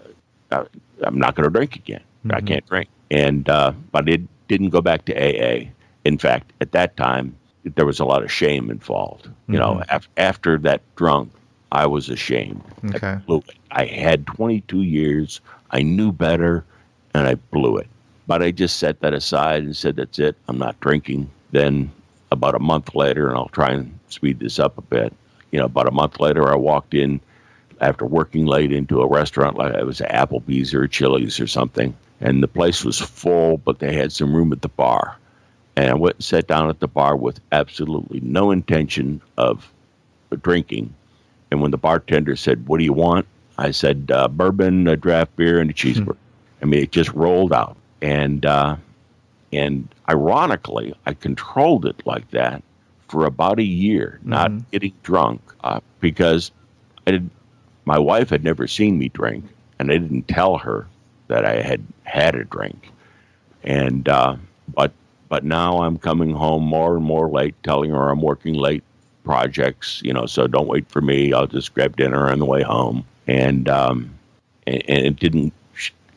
[0.50, 0.64] uh,
[1.02, 2.02] I'm not going to drink again.
[2.24, 2.36] Mm-hmm.
[2.36, 2.88] I can't drink.
[3.10, 5.70] And uh, but it didn't go back to AA.
[6.04, 7.34] In fact, at that time
[7.64, 9.26] there was a lot of shame involved.
[9.26, 9.78] You mm-hmm.
[9.78, 11.32] know, af- after that drunk,
[11.70, 12.62] I was ashamed.
[12.94, 13.18] Okay.
[13.28, 15.40] I, I had 22 years.
[15.70, 16.64] I knew better
[17.14, 17.88] and I blew it.
[18.26, 20.36] But I just set that aside and said, that's it.
[20.48, 21.30] I'm not drinking.
[21.50, 21.90] Then
[22.30, 25.12] about a month later, and I'll try and speed this up a bit.
[25.50, 27.20] You know, about a month later, I walked in
[27.80, 32.42] after working late into a restaurant like it was Applebee's or Chili's or something, and
[32.42, 35.18] the place was full, but they had some room at the bar.
[35.76, 39.72] And I went and sat down at the bar with absolutely no intention of
[40.42, 40.94] drinking.
[41.50, 43.26] And when the bartender said, "What do you want?"
[43.58, 45.76] I said, uh, "Bourbon, a draft beer, and a hmm.
[45.76, 46.16] cheeseburger."
[46.62, 48.76] I mean, it just rolled out, and uh,
[49.52, 52.62] and ironically, I controlled it like that
[53.08, 54.70] for about a year, not mm-hmm.
[54.70, 56.50] getting drunk, uh, because
[57.06, 57.28] I did,
[57.84, 59.44] my wife had never seen me drink,
[59.78, 60.86] and I didn't tell her
[61.28, 62.90] that I had had a drink,
[63.64, 64.36] and uh,
[64.74, 64.92] but
[65.32, 68.84] but now I'm coming home more and more late, telling her I'm working late
[69.24, 71.32] projects, you know, so don't wait for me.
[71.32, 74.14] I'll just grab dinner on the way home, and um,
[74.66, 75.54] and, and it didn't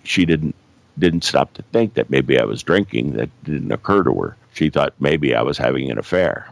[0.03, 0.53] she didn't
[0.99, 3.13] didn't stop to think that maybe I was drinking.
[3.13, 4.35] That didn't occur to her.
[4.51, 6.51] She thought maybe I was having an affair,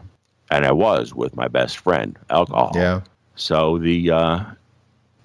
[0.50, 2.72] and I was with my best friend, alcohol.
[2.74, 3.02] Yeah.
[3.34, 4.44] So the uh,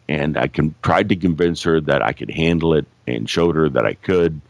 [0.10, 3.70] and I can tried to convince her that I could handle it, and showed her
[3.70, 4.42] that I could,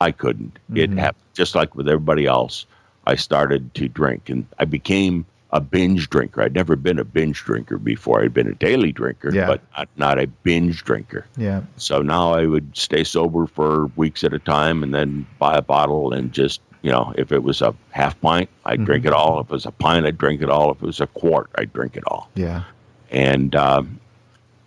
[0.00, 0.54] I couldn't.
[0.54, 0.76] Mm-hmm.
[0.76, 2.66] It happened just like with everybody else.
[3.06, 6.42] I started to drink, and I became a binge drinker.
[6.42, 8.22] I'd never been a binge drinker before.
[8.22, 9.46] I'd been a daily drinker, yeah.
[9.46, 11.26] but not, not, a binge drinker.
[11.36, 11.62] Yeah.
[11.76, 15.62] So now I would stay sober for weeks at a time and then buy a
[15.62, 18.84] bottle and just, you know, if it was a half pint, I'd mm-hmm.
[18.84, 19.40] drink it all.
[19.40, 20.72] If it was a pint, I'd drink it all.
[20.72, 22.28] If it was a quart, I'd drink it all.
[22.34, 22.64] Yeah.
[23.10, 24.00] And um,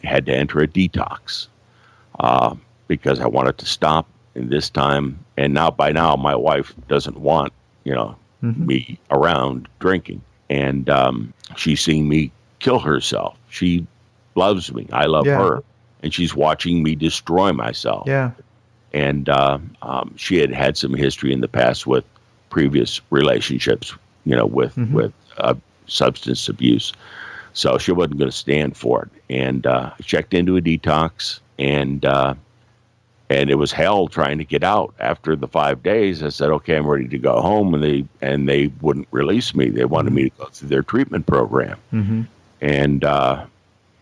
[0.04, 1.48] had to enter a detox
[2.20, 2.56] uh,
[2.88, 4.08] because I wanted to stop.
[4.40, 7.52] And this time, and now by now, my wife doesn't want,
[7.84, 8.66] you know, mm-hmm.
[8.66, 13.38] me around drinking and um, she's seeing me kill herself.
[13.50, 13.86] She
[14.36, 14.88] loves me.
[14.92, 15.38] I love yeah.
[15.38, 15.64] her,
[16.04, 18.08] and she's watching me destroy myself.
[18.08, 18.32] Yeah.
[18.94, 22.04] And uh, um, she had had some history in the past with
[22.50, 23.94] previous relationships,
[24.26, 24.94] you know, with mm-hmm.
[24.94, 25.54] with uh,
[25.86, 26.94] substance abuse.
[27.54, 29.22] So she wasn't going to stand for it.
[29.30, 32.34] And uh, I checked into a detox, and uh,
[33.30, 36.24] and it was hell trying to get out after the five days.
[36.24, 37.74] I said okay i'm ready to go home.
[37.74, 39.70] And they and they wouldn't release me.
[39.70, 41.78] They wanted me to go through their treatment program.
[41.94, 42.22] Mm-hmm.
[42.62, 43.46] and uh,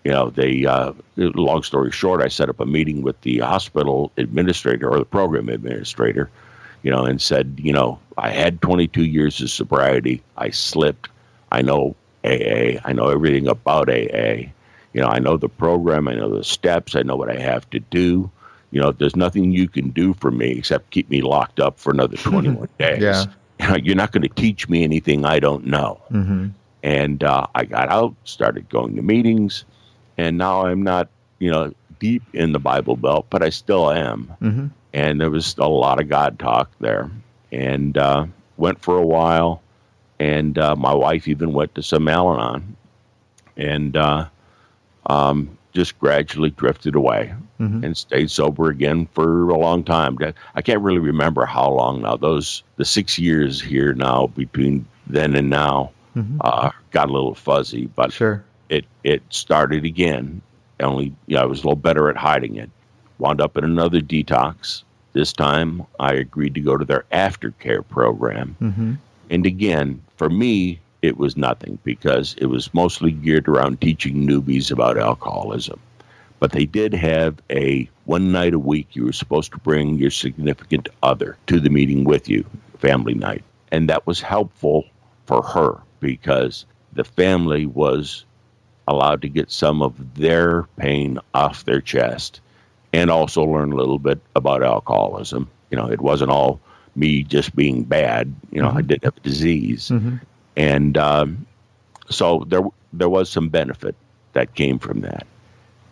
[0.04, 4.12] you know they uh, long story short i set up a meeting with the hospital
[4.18, 6.30] administrator or the program administrator
[6.82, 10.22] you know and said you know i had 22 years of sobriety.
[10.38, 11.10] I slipped.
[11.52, 14.36] I know aa i know everything about aa
[14.94, 16.08] you know i know the program.
[16.08, 16.96] I know the steps.
[16.96, 18.32] I know what i have to do
[18.78, 21.92] you know, there's nothing you can do for me except keep me locked up for
[21.92, 23.02] another 21 days.
[23.02, 23.25] Yeah.
[23.60, 26.00] You know, you're not going to teach me anything I don't know.
[26.12, 26.50] Mm-hmm.
[26.84, 29.65] And uh, I got out, started going to meetings,
[30.15, 31.10] and now I'm not,
[31.40, 34.32] you know, deep in the Bible Belt, but I still am.
[34.44, 34.67] Mm-hmm.
[34.94, 37.10] And there was a lot of God talk there.
[37.52, 39.63] And uh, went for a while,
[40.19, 42.78] and uh, my wife even went to some Al Anon.
[43.56, 44.28] And uh,
[45.08, 47.83] um, just gradually drifted away mm-hmm.
[47.83, 50.17] and stayed sober again for a long time.
[50.55, 52.17] I can't really remember how long now.
[52.17, 55.91] Those the six years here now between then and now.
[56.15, 56.37] Mhm.
[56.41, 58.43] uh, got a little fuzzy, but Sure.
[58.69, 60.41] it it started again.
[60.79, 62.71] Only yeah, I was a little better at hiding it.
[63.19, 64.83] Wound up in another detox.
[65.13, 68.55] This time, I agreed to go to their aftercare program.
[68.60, 68.93] hmm
[69.29, 74.71] And again, for me, it was nothing because it was mostly geared around teaching newbies
[74.71, 75.79] about alcoholism.
[76.40, 80.12] But they did have a one night a week you were supposed to bring your
[80.12, 82.46] significant other to the meeting with you,
[82.77, 83.44] family night.
[83.71, 84.85] And that was helpful
[85.25, 88.23] for her because the family was
[88.88, 92.40] allowed to get some of their pain off their chest
[92.94, 95.50] and also learn a little bit about alcoholism.
[95.71, 96.62] You know, it wasn't all
[96.96, 98.33] me just being bad.
[98.52, 100.17] You know, I did have a disease hmm
[100.58, 101.46] and um,
[102.10, 103.96] so there there was some benefit
[104.33, 105.25] that came from that.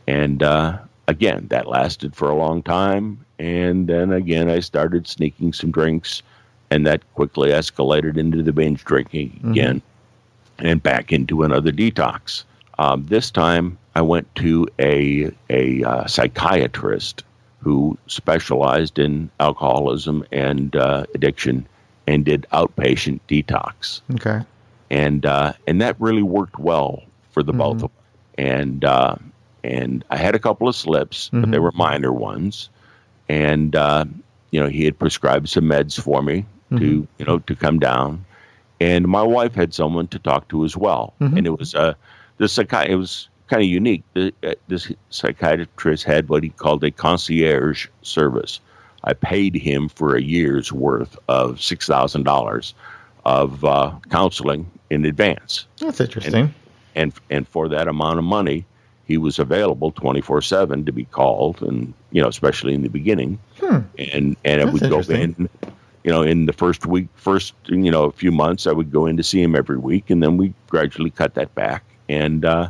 [0.08, 0.78] And uh,
[1.08, 3.24] again, that lasted for a long time.
[3.40, 6.22] And then again, I started sneaking some drinks,
[6.72, 9.82] and that quickly escalated into the binge drinking again,
[10.60, 12.44] and back into another detox.
[12.80, 17.24] Um, this time, I went to a a uh, psychiatrist
[17.60, 21.66] who specialized in alcoholism and uh, addiction,
[22.08, 24.46] and did outpatient detox Okay.
[24.92, 27.84] and uh, and that really worked well for the both Mhm.
[27.84, 27.92] of us.
[28.38, 29.16] And uh,
[29.66, 31.62] and I had a couple of slips, but they Mhm.
[31.64, 32.70] were minor ones.
[33.30, 34.06] And uh,
[34.52, 36.46] you know, he had prescribed some meds for me
[36.78, 38.24] to you know to come down.
[38.82, 41.14] And my wife had someone to talk to as well.
[41.22, 41.38] Mhm.
[41.38, 41.94] And it was uh,
[42.38, 44.04] the psychi- It was kind of unique.
[44.14, 48.60] The, uh, this psychiatrist had what he called a concierge service.
[49.04, 52.74] I paid him for a year's worth of six thousand dollars
[53.26, 56.54] of uh, counseling in advance, That's interesting.
[56.96, 58.66] and and for that amount of money,
[59.06, 62.90] he was available twenty four seven to be called, and you know, especially in the
[62.90, 63.80] beginning, Hmm.
[63.98, 65.50] and and I would go in,
[66.04, 69.06] you know, in the first week, first you know, a few months, I would go
[69.06, 72.70] in to see him every week, and then we gradually cut that back, and uh,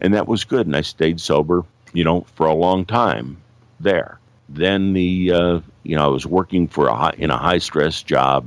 [0.00, 3.36] and that was good, and I stayed sober, you know, for a long time
[3.80, 4.18] there.
[4.48, 8.02] Then the uh, you know I was working for a high, in a high stress
[8.02, 8.46] job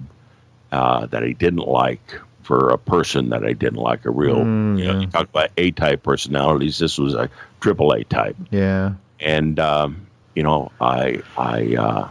[0.72, 4.78] uh, that I didn't like for a person that I didn't like a real Mm,
[4.80, 5.00] you know yeah.
[5.00, 6.78] you talk about A type personalities.
[6.80, 7.30] This was a
[7.62, 8.94] triple A type Yeah.
[9.20, 12.08] and um, you know i i uh,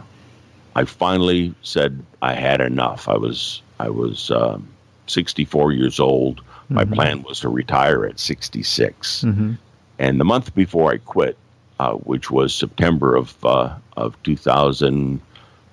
[0.75, 4.67] i finally said i had enough i was i was um,
[5.07, 6.93] 64 years old my Mhm.
[6.95, 9.53] plan was to retire at 66 hmm
[9.99, 11.37] and the month before i quit
[11.79, 15.19] uh, which was september of uh, of 2000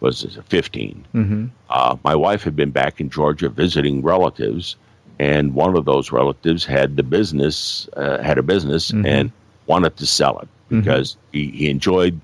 [0.01, 4.75] was it 15 hmm uh, my wife had been back in Georgia visiting relatives,
[5.21, 9.07] and one of those relatives had the business, uh, had a business, Mhm.
[9.07, 9.33] and
[9.67, 10.83] wanted to sell it Mhm.
[10.83, 12.19] because he, he enjoyed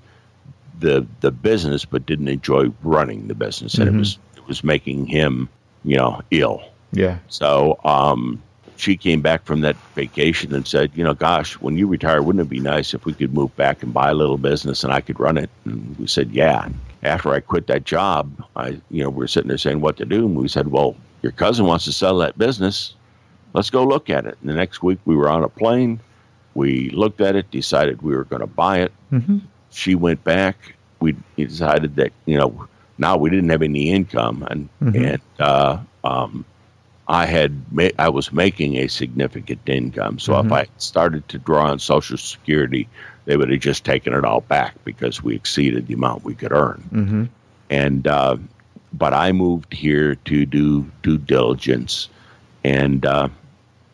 [0.79, 5.05] the the business, but didn't enjoy running the business, and it was it was making
[5.05, 5.47] him,
[5.85, 6.61] you know, ill.
[6.91, 7.17] Yeah.
[7.29, 8.41] So um,
[8.75, 12.41] she came back from that vacation and said, you know, gosh, when you retire, wouldn't
[12.45, 15.01] it be nice if we could move back and buy a little business and I
[15.01, 15.49] could run it?
[15.65, 16.67] And we said, yeah.
[17.03, 20.05] After I quit that job, I, you know, we were sitting there saying what to
[20.05, 20.25] do.
[20.25, 22.95] And we said, well, your cousin wants to sell that business.
[23.53, 24.37] Let's go look at it.
[24.41, 25.99] And the next week we were on a plane.
[26.55, 29.37] We looked at it, decided we were going to buy it hmm
[29.69, 30.55] she went back.
[31.01, 32.67] We decided that you know
[32.97, 34.95] now we didn't have any income, and Mhm.
[35.13, 36.45] and uh, um,
[37.07, 40.19] I had ma- I was making a significant income.
[40.19, 40.45] So Mhm.
[40.45, 42.87] if I started to draw on Social Security,
[43.27, 46.53] they would have just taken it all back because we exceeded the amount we could
[46.53, 46.81] earn.
[46.89, 47.23] hmm
[47.69, 48.37] And uh,
[48.93, 52.07] but I moved here to do due diligence,
[52.63, 53.27] and uh,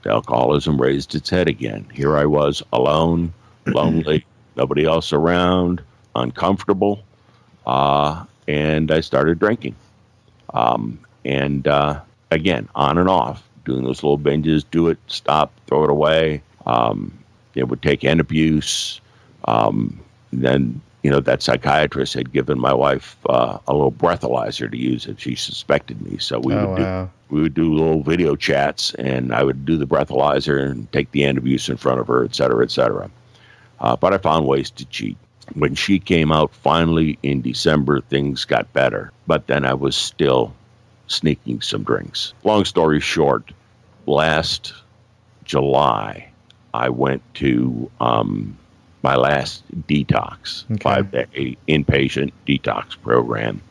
[0.05, 1.85] alcoholism raised its head again.
[1.91, 3.33] Here I was alone,
[3.65, 4.25] lonely,
[4.55, 5.81] nobody else around,
[6.15, 7.03] uncomfortable,
[7.65, 9.75] uh, and I started drinking.
[10.53, 15.83] Um, and uh, again, on and off, doing those little binges, do it, stop, throw
[15.85, 16.43] it away.
[16.67, 17.17] Um,
[17.55, 18.99] it would take Antabuse.
[19.45, 19.99] Um,
[20.31, 25.05] then, you know, that psychiatrist had given my wife uh, a little breathalyzer to use
[25.05, 26.17] if she suspected me.
[26.17, 27.09] So we oh would do wow.
[27.29, 31.21] we would do little video chats, and I would do the breathalyzer and take the
[31.21, 33.11] Antabuse in front of her, et cetera, et cetera.
[33.79, 35.17] Uh, but I found ways to cheat.
[35.55, 39.11] When she came out finally in December, things got better.
[39.27, 40.53] But then I was still
[41.07, 42.33] sneaking some drinks.
[42.45, 43.51] Long story short,
[44.05, 44.73] last
[45.43, 46.29] July,
[46.73, 48.57] I went to um,
[49.03, 50.81] my last detox, Okay.
[50.81, 53.61] five day inpatient detox program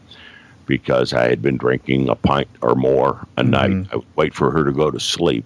[0.66, 3.70] because I had been drinking a pint or more a night.
[3.70, 3.92] Mhm.
[3.92, 5.44] I would wait for her to go to sleep,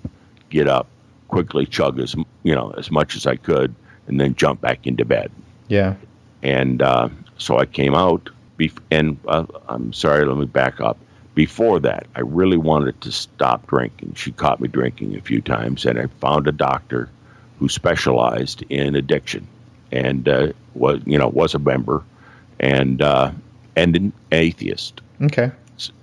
[0.51, 0.87] get up,
[1.29, 3.75] quickly chug as you know as much as I could,
[4.09, 5.31] and then jump back into bed.
[5.69, 5.95] Yeah.
[6.43, 7.09] And uh,
[7.39, 8.29] so I came out,
[8.59, 10.99] bef- and uh, I'm sorry, let me back up.
[11.35, 14.15] before that, I really wanted to stop drinking.
[14.15, 17.11] She caught me drinking a few times, and I found a doctor
[17.59, 19.47] who specialized in addiction,
[19.93, 22.03] and uh, was you know was a member,
[22.61, 23.31] and uh,
[23.77, 25.01] and an atheist.
[25.23, 25.51] Okay.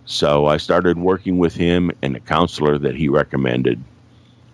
[0.06, 3.82] So I started working with him and a counselor that he recommended,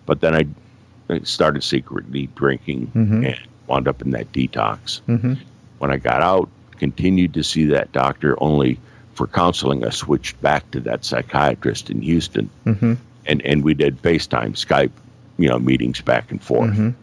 [0.06, 3.26] but then I started secretly drinking Mhm.
[3.26, 5.00] and wound up in that detox.
[5.08, 5.34] Mm-hmm.
[5.78, 8.78] When I got out, continued to see that doctor only
[9.14, 9.84] for counseling.
[9.84, 12.94] I switched back to that psychiatrist in Houston, Mm-hmm.
[13.26, 14.92] and and we did FaceTime, Skype,
[15.36, 16.94] you know, meetings back and forth, Mhm.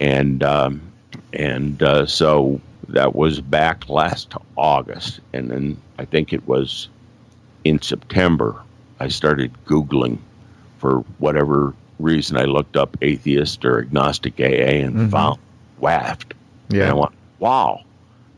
[0.00, 0.80] and um,
[1.32, 6.88] and uh, so that was back last August, and then I think it was
[7.64, 8.54] in September
[9.00, 10.18] I started googling
[10.78, 12.36] for whatever reason.
[12.36, 15.10] I looked up atheist or agnostic AA and Mhm.
[15.10, 15.38] found
[15.80, 16.32] WAFT.
[16.70, 16.92] And I Yeah.
[16.94, 17.82] went, wow.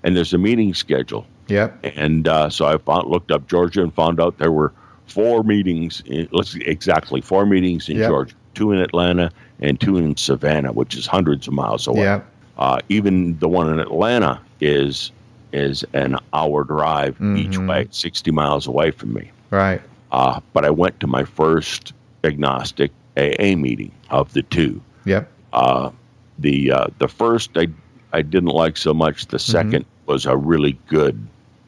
[0.02, 1.26] And there's a meeting schedule.
[1.48, 1.78] Yep.
[1.96, 4.72] And uh, so I found, looked up Georgia and found out there were
[5.06, 8.08] four meetings, in, let's see, exactly four meetings in Yep.
[8.08, 12.02] Georgia, two in Atlanta and two in Savannah, which is hundreds of miles away.
[12.02, 12.26] Yep.
[12.58, 15.12] Uh, even the one in Atlanta is
[15.52, 17.68] is an hour drive each Mhm.
[17.68, 19.30] way, 60 miles away from me.
[19.50, 19.80] Right.
[20.12, 24.80] Uh, but I went to my first agnostic AA meeting of the two.
[25.06, 25.26] Yep.
[25.54, 25.90] Uh,
[26.38, 27.68] the uh, the first I
[28.12, 29.26] I didn't like so much.
[29.26, 31.18] The 2nd was a really good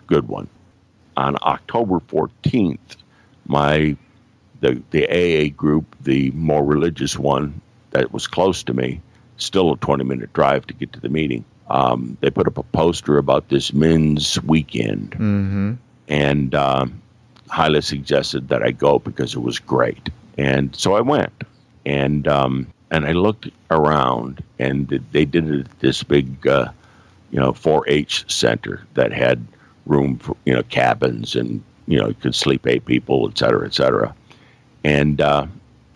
[0.07, 0.49] good one.
[1.16, 2.97] On October fourteenth,
[3.47, 3.97] my
[4.61, 7.61] the the AA group, the more religious one
[7.93, 9.01] that was close to me,
[9.41, 11.45] still a twenty minute drive to get to the meeting.
[11.68, 15.72] Um, they put up a poster about this men's weekend, Mm-hmm.
[16.09, 17.01] and um,
[17.49, 20.09] highly suggested that I go because it was great.
[20.38, 21.45] And so I went,
[21.86, 26.70] and um, and I looked around, and they did it at this big, uh,
[27.30, 29.45] you know, 4-H center that had
[29.86, 33.64] room for you know cabins, and you know you could sleep eight people, et cetera,
[33.66, 34.12] et cetera.
[34.82, 35.47] And uh,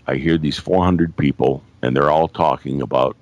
[0.07, 3.17] I hear these 400 people, and they're all talking about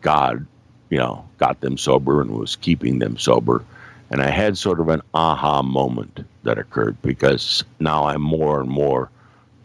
[0.00, 0.46] God,
[0.90, 3.64] you know, got them sober and was keeping them sober.
[4.10, 8.68] And I had sort of an aha moment that occurred because now I'm more and
[8.70, 9.10] more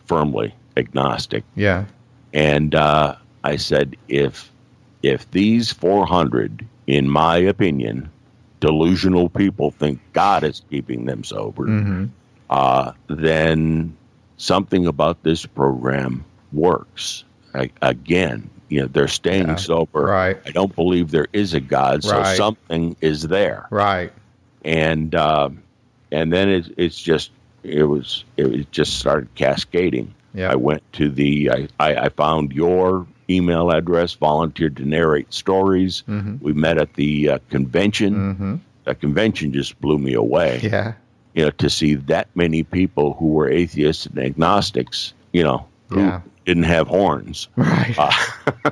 [0.06, 1.44] firmly agnostic.
[1.56, 1.86] Yeah.
[2.34, 4.52] And uh, I said, if
[5.04, 8.10] if these 400, in my opinion,
[8.60, 12.06] delusional people think God is keeping them sober, Mm-hmm.
[12.52, 13.96] uh, then
[14.38, 16.24] something about this program
[16.54, 17.24] works.
[17.54, 20.04] I, again, you know, they're staying Yeah, sober.
[20.06, 20.38] Right.
[20.46, 22.38] I don't believe there is a God, so Right.
[22.38, 23.68] something is there.
[23.70, 24.12] Right.
[24.64, 25.62] And um,
[26.12, 27.32] and then it, it's just
[27.64, 30.14] it was it just started cascading.
[30.34, 30.52] Yeah.
[30.52, 36.04] I went to the I, I, I found your email address, volunteered to narrate stories.
[36.08, 36.38] Mm-hmm.
[36.42, 38.14] We met at the uh, convention.
[38.16, 38.56] Mm-hmm.
[38.86, 40.94] The convention just blew me away Yeah.
[41.36, 46.00] you know, to see that many people who were atheists and agnostics, you know, who
[46.02, 46.22] Yeah.
[46.52, 47.96] Didn't have horns, Right.
[47.98, 48.72] uh,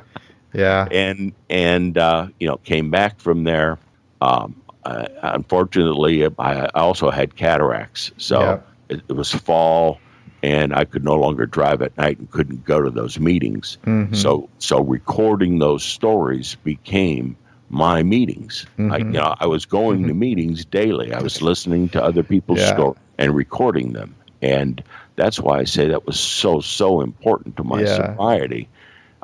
[0.53, 0.87] yeah.
[0.91, 3.77] and and uh, you know, came back from there.
[4.21, 8.59] Um, uh, unfortunately, I also had cataracts, so Yeah.
[8.89, 9.99] it, it was fall,
[10.43, 13.77] and I could no longer drive at night and couldn't go to those meetings.
[13.85, 14.13] Mhm.
[14.15, 17.35] So so recording those stories became
[17.69, 18.65] my meetings.
[18.79, 21.13] I, you know, I was going to meetings daily.
[21.13, 22.73] I was listening to other people's Yeah.
[22.73, 24.83] stories and recording them, and
[25.15, 27.95] that's why I say that was so so important to my Yeah.
[27.95, 28.67] sobriety.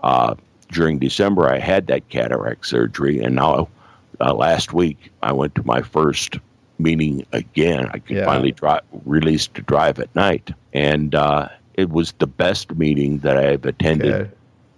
[0.04, 0.36] Uh,
[0.72, 3.68] during December, I had that cataract surgery, and now
[4.20, 6.38] uh, last week I went to my first
[6.80, 7.88] meeting again.
[7.94, 8.26] I could Yeah.
[8.26, 13.38] finally drive, released to drive at night, and uh, it was the best meeting that
[13.38, 14.32] I've attended Good.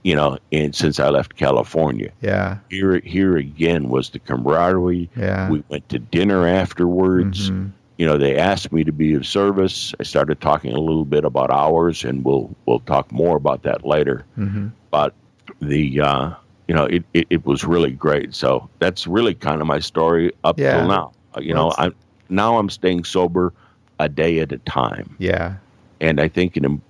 [0.04, 2.10] you know, and since I left California.
[2.22, 2.58] Yeah.
[2.70, 5.10] Here, here again was the camaraderie.
[5.16, 5.50] Yeah.
[5.50, 7.50] We went to dinner afterwards.
[7.50, 7.72] Mhm.
[7.98, 9.94] You know, they asked me to be of service.
[10.00, 13.86] I started talking a little bit about hours, and we'll we'll talk more about that
[13.86, 14.24] later.
[14.38, 14.72] Mhm.
[14.92, 15.14] But
[15.62, 16.32] the uh,
[16.68, 18.36] you know, it, it, it was really great.
[18.36, 20.78] So that's really kind of my story up Yeah.
[20.80, 21.12] till now.
[21.36, 21.96] Uh, You know, I'm
[22.30, 23.54] now I'm staying sober
[24.00, 25.16] a day at a time.
[25.18, 25.56] Yeah.
[26.02, 26.82] And I think in,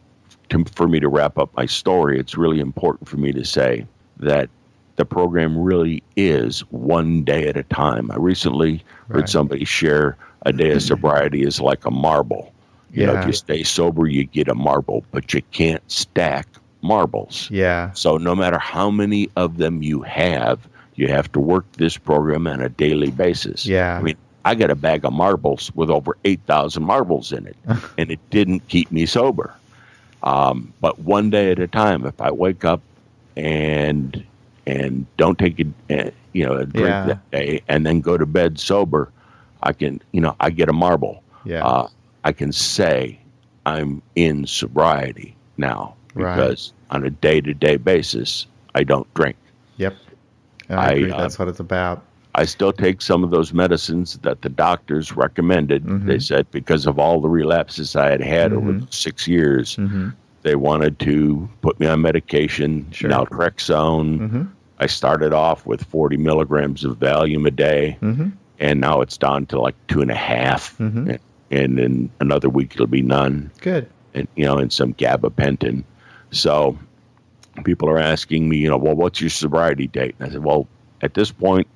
[0.49, 3.85] to, for me to wrap up my story, it's really important for me to say
[4.19, 4.49] that
[4.97, 8.11] the program really is one day at a time.
[8.11, 12.53] I recently heard somebody share a day of sobriety is like a marble.
[12.91, 16.47] You know, if you stay sober, you get a marble, but you can't stack
[16.81, 17.49] marbles.
[17.51, 17.91] Yeah.
[17.93, 20.59] So no matter how many of them you have,
[20.95, 23.65] you have to work this program on a daily basis.
[23.65, 23.97] Yeah.
[23.97, 24.15] I mean,
[24.45, 27.57] I got a bag of marbles with over 8,000 marbles in it,
[27.97, 29.53] and it didn't keep me sober.
[30.23, 32.81] Um, but one day at a time, if I wake up
[33.35, 34.23] and
[34.65, 35.59] and don't take
[35.89, 37.05] a uh, you know a drink Yeah.
[37.05, 39.11] that day, and then go to bed sober,
[39.67, 41.21] I can you know I get a marble.
[41.45, 41.63] Yeah.
[41.65, 41.87] Uh,
[42.23, 43.19] I can say
[43.65, 46.35] I'm in sobriety now Right.
[46.35, 49.35] because on a day to day basis, I don't drink.
[49.77, 49.95] Yep.
[50.69, 51.11] I, I, agree.
[51.11, 52.03] uh, That's what it's about.
[52.35, 55.83] I still take some of those medicines that the doctors recommended.
[55.85, 56.05] Mhm.
[56.05, 58.85] They said because of all the relapses I had had over Mhm.
[58.85, 60.09] the six years, hmm
[60.43, 63.09] they wanted to put me on medication, Sure.
[63.09, 64.29] naltrexone.
[64.29, 64.41] hmm
[64.79, 68.27] I started off with 40 milligrams of Valium a day, hmm
[68.59, 70.75] and now it's down to like two and a half.
[70.77, 71.11] hmm
[71.49, 73.51] And, in another week, it'll be none.
[73.61, 73.87] Good.
[74.13, 75.83] and you know, and some gabapentin.
[76.31, 76.77] So
[77.63, 80.15] people are asking me, you know, well, what's your sobriety date?
[80.19, 80.67] And I said, well,
[81.01, 81.67] at this point,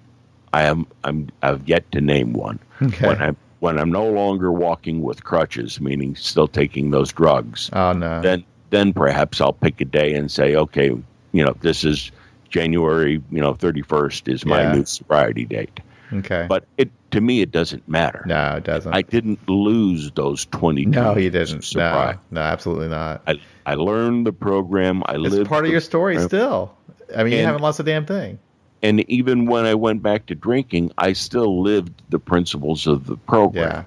[0.54, 2.60] I am I'm I've yet to name one.
[2.82, 3.08] Okay.
[3.08, 7.94] When I'm when I'm no longer walking with crutches, meaning still taking those drugs, oh
[7.94, 8.22] no.
[8.22, 10.88] then then perhaps I'll pick a day and say, okay,
[11.32, 12.12] you know, this is
[12.50, 14.74] January, you know, 31st is my Yeah.
[14.74, 15.80] new sobriety date.
[16.14, 16.46] Okay.
[16.48, 18.24] But it to me it doesn't matter.
[18.26, 18.94] no, it doesn't.
[18.94, 20.86] I didn't lose those twenty.
[20.86, 21.76] no, you of didn't.
[21.76, 23.22] No, no, absolutely not.
[23.28, 25.04] I, I learned the program.
[25.06, 26.30] I It's lived part of your story program.
[26.30, 26.78] still.
[27.16, 28.40] I mean, you haven't lost a damn thing.
[28.84, 33.16] And even when I went back to drinking, I still lived the principles of the
[33.18, 33.86] program.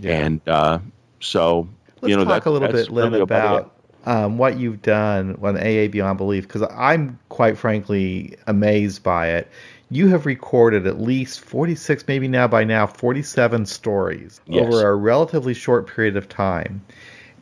[0.00, 0.18] Yeah.
[0.24, 0.78] And uh,
[1.20, 1.68] so,
[2.00, 3.72] Let's you know, talk that- a little bit, Lynn, really about
[4.04, 9.48] um, what you've done on AA Beyond Belief, because I'm quite frankly amazed by it.
[9.90, 14.64] You have recorded at least 46, maybe now by now, 47 stories Yes.
[14.64, 16.82] over a relatively short period of time.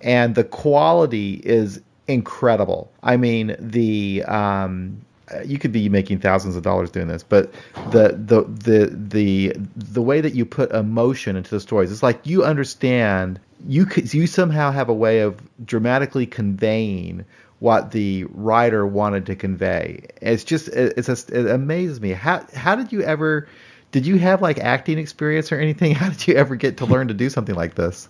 [0.03, 2.91] And the quality is incredible.
[3.03, 4.23] I mean, the.
[4.25, 5.01] Um,
[5.47, 7.51] you could be making thousands of dollars doing this, but
[7.91, 12.21] the the the the the way that you put emotion into the stories, it's like
[12.25, 17.25] you understand you could, you somehow have a way of dramatically conveying
[17.65, 20.07] what the writer wanted to convey.
[20.21, 22.11] It's just it, it's just, it amazes me.
[22.13, 23.49] How how did you ever
[23.91, 25.95] did you have like acting experience or anything?
[26.01, 28.09] How did you ever get to learn to do something like this?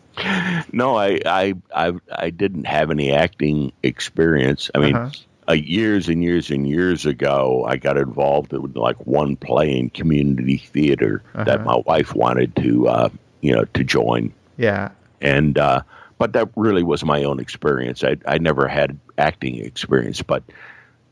[0.73, 4.71] No, I, I, I, I didn't have any acting experience.
[4.75, 5.11] I mean, Uh-huh.
[5.51, 9.91] uh, years and years and years ago, I got involved with like one play in
[9.91, 11.65] community theater that Uh-huh.
[11.65, 13.09] my wife wanted to, uh,
[13.43, 14.33] you know, to join.
[14.57, 14.89] Yeah.
[15.21, 15.83] and uh,
[16.19, 18.03] but that really was my own experience.
[18.03, 20.43] I I never had acting experience, but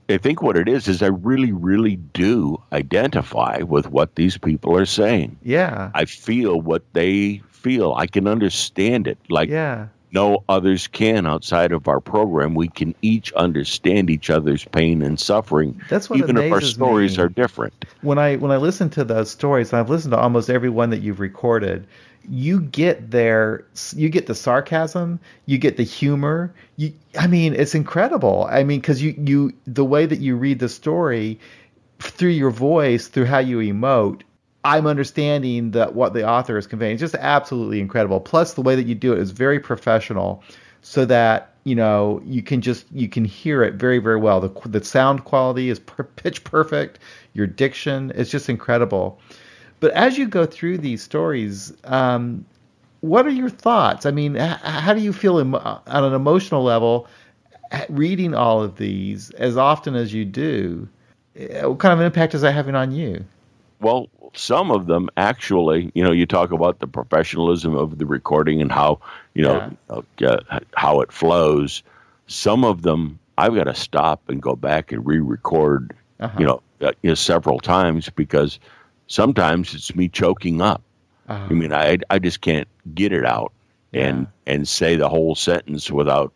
[0.09, 4.77] I think what it is is I really really do identify with what these people
[4.77, 5.39] are saying.
[5.43, 5.91] Yeah.
[5.95, 7.95] I feel what they feel.
[7.95, 9.89] I can understand it like yeah.
[10.13, 12.55] No others can outside of our program.
[12.55, 17.19] We can each understand each other's pain and suffering, That's what even if our stories
[17.19, 17.25] me.
[17.25, 17.85] are different.
[18.03, 20.91] when I when I listen to those stories, and I've listened to almost every one
[20.91, 21.87] that you've recorded,
[22.29, 23.65] you get their
[23.97, 26.53] you get the sarcasm, you get the humor.
[26.77, 28.47] You, I mean, it's incredible.
[28.51, 31.41] I mean, because you you the way that you read the story
[32.01, 34.23] through your voice, through how you emote.
[34.65, 36.93] I'm understanding that what the author is conveying.
[36.95, 38.21] It's just absolutely incredible.
[38.21, 40.43] Plus, the way that you do it is very professional,
[40.83, 44.41] so that you know you can just you can hear it very very well.
[44.41, 47.01] The the sound quality is per, pitch perfect.
[47.35, 49.21] Your diction is just incredible.
[49.81, 52.45] But as you go through these stories, um,
[53.01, 54.07] what are your thoughts?
[54.07, 57.09] I mean, h- how do you feel emo- on an emotional level
[57.89, 60.89] reading all of these as often as you do?
[61.37, 63.25] Eh, What kind of impact is that having on you?
[63.83, 68.63] Well, some of them actually, you know, you talk about the professionalism of the recording
[68.63, 69.01] and how,
[69.35, 70.41] you know, uh,
[70.75, 71.83] how it flows.
[72.27, 76.39] Some of them, I've got to stop and go back and re-record, Uh-huh.
[76.39, 78.59] you know, uh, you know, several times because
[79.09, 80.83] sometimes it's me choking up.
[81.29, 83.53] Uh, I mean, I I just can't get it out
[83.93, 86.33] and and say the whole sentence without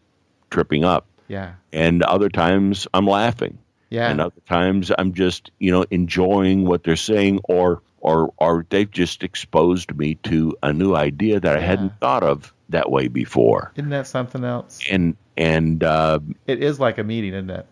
[0.51, 1.07] tripping up.
[1.29, 3.59] yeah, And other times I'm laughing
[3.97, 8.65] yeah, and other times I'm just you know enjoying what they're saying, or or or
[8.71, 13.09] they've just exposed me to a new idea that I hadn't thought of that way
[13.09, 14.81] before, Isn't that something else?
[14.91, 17.67] and and uh, It is like a meeting, isn't it?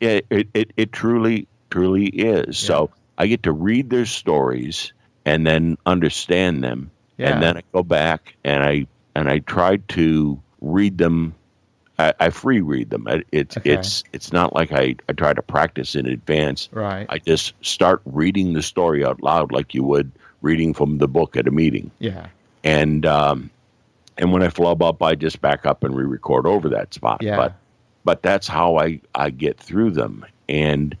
[0.00, 2.58] it, it it it truly truly is.
[2.58, 4.92] So I get to read their stories
[5.24, 7.32] and then understand them, Yeah.
[7.34, 11.34] and then I go back and I and I try to read them.
[12.00, 13.06] I, I free read them.
[13.08, 13.70] It- It's Okay.
[13.72, 16.68] it's it's not like I, I try to practice in advance.
[16.72, 17.06] Right.
[17.08, 20.10] I just start reading the story out loud like you would
[20.42, 21.90] reading from the book at a meeting.
[21.98, 22.26] yeah.
[22.64, 23.50] And um,
[24.18, 27.22] and when I flub up, I just back up and re-record over that spot.
[27.22, 27.36] Yeah.
[27.36, 27.54] But
[28.04, 30.24] but that's how I I get through them.
[30.48, 30.96] And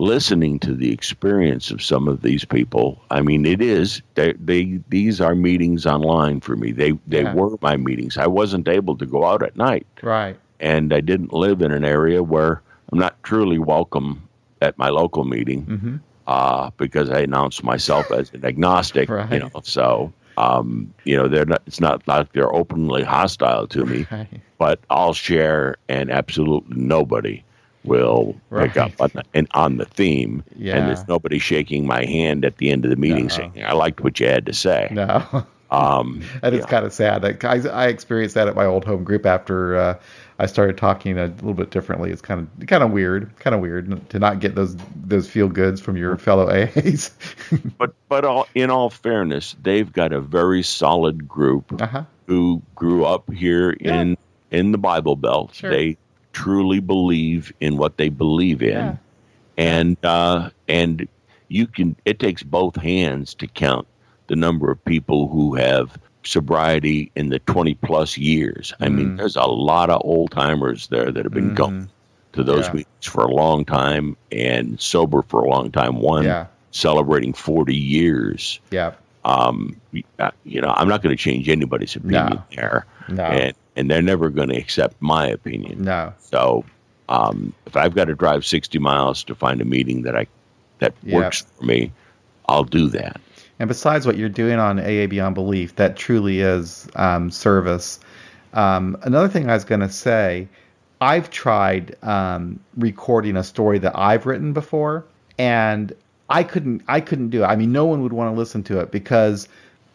[0.00, 4.80] listening to the experience of some of these people, I mean, it is they they
[4.88, 6.72] these are meetings online for me.
[6.72, 7.34] They they Yeah.
[7.34, 8.16] were my meetings.
[8.16, 10.36] I wasn't able to go out at night Right.
[10.58, 14.26] and I didn't live in an area where I'm not truly welcome
[14.62, 15.96] at my local meeting hmm
[16.26, 19.08] uh, because I announced myself as an agnostic.
[19.10, 19.32] Right.
[19.32, 21.62] You know, so um, you know they're not.
[21.66, 24.06] It's not like they're openly hostile to me.
[24.10, 24.40] Right.
[24.58, 27.42] but I'll share, and absolutely nobody
[27.84, 28.68] will right.
[28.68, 30.42] pick up on the, and on the theme.
[30.56, 30.76] Yeah.
[30.76, 33.34] And there's nobody shaking my hand at the end of the meeting no.
[33.34, 35.46] saying, "I liked what you had to say." No.
[35.70, 36.70] Um, and it's yeah.
[36.70, 37.44] kind of sad.
[37.44, 40.00] I, I experienced that at my old home group after uh,
[40.40, 42.10] I started talking a little bit differently.
[42.10, 45.48] It's kind of kind of weird, kind of weird to not get those those feel
[45.48, 47.10] goods from your fellow AAs.
[47.78, 52.04] but but all, in all fairness, they've got a very solid group uh-huh.
[52.26, 54.00] who grew up here yeah.
[54.00, 54.16] in
[54.50, 55.54] in the Bible Belt.
[55.54, 55.70] Sure.
[55.70, 55.96] They
[56.32, 58.96] truly believe in what they believe in, yeah.
[59.56, 61.08] and uh, and
[61.48, 61.96] you can.
[62.04, 63.86] It takes both hands to count
[64.28, 68.72] the number of people who have sobriety in the 20 plus years.
[68.80, 68.94] I mm.
[68.94, 71.56] mean, there's a lot of old timers there that have been mm.
[71.56, 71.90] going
[72.32, 72.72] to those yeah.
[72.72, 75.96] meetings for a long time and sober for a long time.
[75.96, 76.46] One yeah.
[76.70, 78.60] celebrating 40 years.
[78.70, 78.92] Yeah.
[79.24, 79.80] Um,
[80.18, 82.44] uh, you know, I'm not going to change anybody's opinion no.
[82.54, 82.86] there.
[83.08, 83.24] No.
[83.24, 85.82] And, and they're never going to accept my opinion.
[85.82, 86.12] No.
[86.20, 86.64] So,
[87.08, 90.26] um, if I've got to drive 60 miles to find a meeting that I,
[90.78, 91.14] that yep.
[91.14, 91.90] works for me,
[92.46, 93.20] I'll do that.
[93.58, 98.00] And besides what you're doing on AA Beyond Belief, that truly is um, service.
[98.52, 100.46] Um, another thing I was going to say,
[101.00, 105.04] I've tried um, recording a story that I've written before,
[105.38, 105.92] and
[106.28, 106.82] I couldn't.
[106.86, 107.46] I couldn't do it.
[107.46, 109.48] I mean, no one would want to listen to it because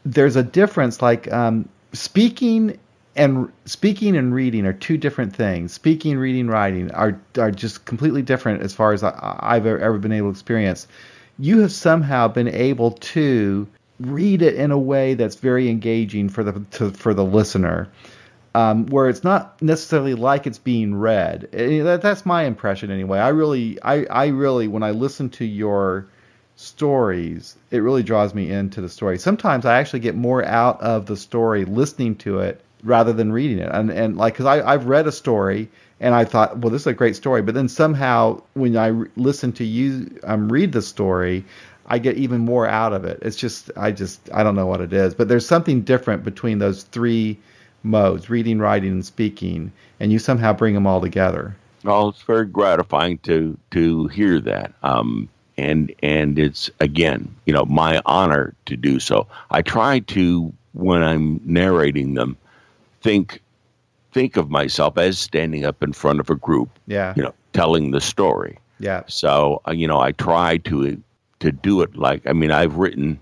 [0.06, 1.02] there's a difference.
[1.02, 2.78] Like um, speaking
[3.16, 5.74] and speaking and reading are two different things.
[5.74, 10.12] Speaking, reading, writing are are just completely different as far as I, have ever been
[10.12, 10.88] able to experience
[11.40, 13.68] you have somehow been able to
[14.00, 17.90] read it in a way that's very engaging for the to, for the listener.
[18.54, 21.50] Um, where it's not necessarily like it's being read.
[21.52, 23.20] Eh, that, that's my impression anyway.
[23.20, 26.08] I really, I, I really, when I listen to your
[26.56, 29.18] stories, it really draws me into the story.
[29.18, 33.60] Sometimes I actually get more out of the story listening to it rather than reading
[33.60, 33.70] it.
[33.72, 35.70] And and like, cause I I've read a story
[36.00, 37.42] and I thought, well, this is a great story.
[37.42, 41.46] But then somehow, when I re- listen to you um, read the story,
[41.88, 43.20] I get even more out of it.
[43.22, 46.60] It's just, I just, I don't know what it is, but there's something different between
[46.60, 47.38] those three
[47.84, 51.56] modes: reading, writing, and speaking, and you somehow bring them all together.
[51.84, 54.74] Well, it's very gratifying to to hear that.
[54.84, 59.28] Um, and and it's again, you know, my honor to do so.
[59.52, 62.38] I try to when I'm narrating them,
[63.06, 63.40] think
[64.12, 66.70] think of myself as standing up in front of a group.
[66.88, 67.14] Yeah.
[67.16, 68.58] You know, telling the story.
[68.80, 69.04] Yeah.
[69.08, 71.02] So uh, you know, I try to
[71.40, 73.20] to do it like I mean, I've written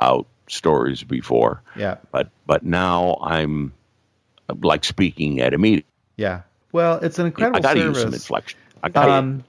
[0.00, 1.62] out stories before.
[1.76, 1.96] Yeah.
[2.10, 3.72] But but now I'm
[4.62, 5.84] like speaking at a meeting.
[6.16, 6.42] Yeah.
[6.72, 7.58] Well, it's an incredible.
[7.58, 8.58] I got to use some inflection.
[8.82, 9.44] I got um,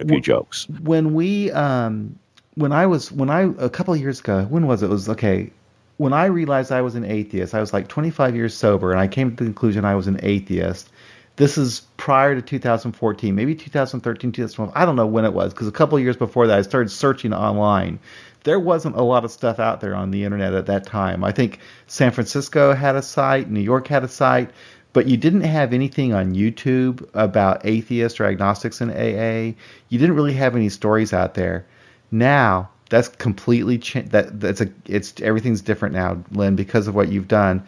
[0.00, 0.68] a few jokes.
[0.82, 2.18] When we um
[2.54, 4.86] when I was when I a couple of years ago, when was it?
[4.86, 5.50] it was okay
[5.98, 9.08] when I realized I was an atheist, I was like 25 years sober, and I
[9.08, 10.88] came to the conclusion I was an atheist.
[11.36, 14.72] This is prior to 2014, maybe 2013, 2012.
[14.74, 17.34] I don't know when it was, because a couple years before that, I started searching
[17.34, 17.98] online.
[18.44, 21.24] There wasn't a lot of stuff out there on the internet at that time.
[21.24, 24.50] I think San Francisco had a site, New York had a site,
[24.92, 29.54] but you didn't have anything on YouTube about atheists or agnostics in AA.
[29.88, 31.66] You didn't really have any stories out there.
[32.10, 34.12] Now, that's completely changed.
[34.12, 37.62] That that's a it's everything's different now, Lynn, because of what you've done.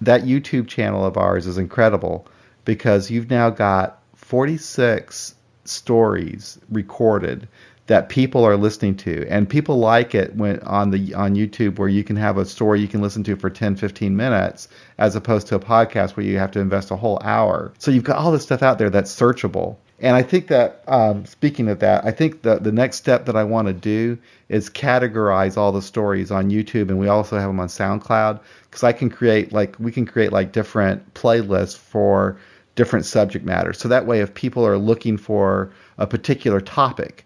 [0.00, 2.26] That YouTube channel of ours is incredible
[2.64, 5.34] because you've now got 46
[5.64, 7.48] stories recorded
[7.86, 11.88] that people are listening to and people like it when on the on YouTube where
[11.88, 15.46] you can have a story you can listen to for 10 15 minutes as opposed
[15.48, 17.72] to a podcast where you have to invest a whole hour.
[17.78, 19.76] So you've got all this stuff out there that's searchable.
[20.00, 23.36] And I think that um, speaking of that, I think the the next step that
[23.36, 24.18] I want to do
[24.48, 28.82] is categorize all the stories on YouTube, and we also have them on SoundCloud because
[28.82, 32.36] I can create like we can create like different playlists for
[32.74, 33.78] different subject matters.
[33.78, 37.24] So that way, if people are looking for a particular topic,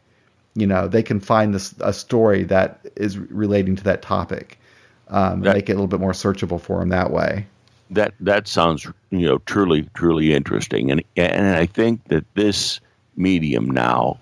[0.54, 4.58] you know, they can find this a story that is relating to that topic,
[5.08, 7.46] um, that, make it a little bit more searchable for them that way
[7.90, 12.80] that that sounds you know truly truly interesting, and and I think that this
[13.16, 14.18] medium now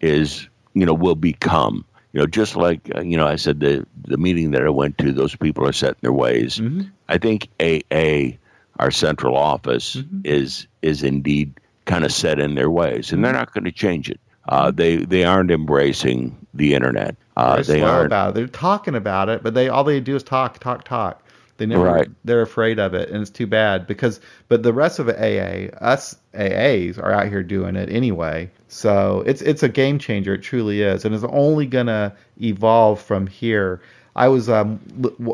[0.00, 3.86] is you know will become you know just like uh, you know I said the
[4.06, 6.58] the meeting that I went to those people are set in their ways.
[6.58, 6.82] Mm-hmm.
[7.08, 8.36] I think AA
[8.78, 10.20] our central office mm-hmm.
[10.24, 11.52] is is indeed
[11.84, 14.20] kind of set in their ways, and they're not going to change it.
[14.48, 14.76] Uh, mm-hmm.
[14.76, 17.16] they they aren't embracing the internet.
[17.36, 18.34] Uh, they are about it.
[18.34, 21.22] They're talking about it, but they all they do is talk, talk, talk.
[21.60, 22.08] They never right.
[22.24, 26.16] they're afraid of it, and it's too bad because but the rest of AA, us
[26.32, 28.50] AAs are out here doing it anyway.
[28.68, 30.32] So it's it's a game changer.
[30.32, 33.82] It truly is, and it's only gonna evolve from here.
[34.16, 34.80] I was um,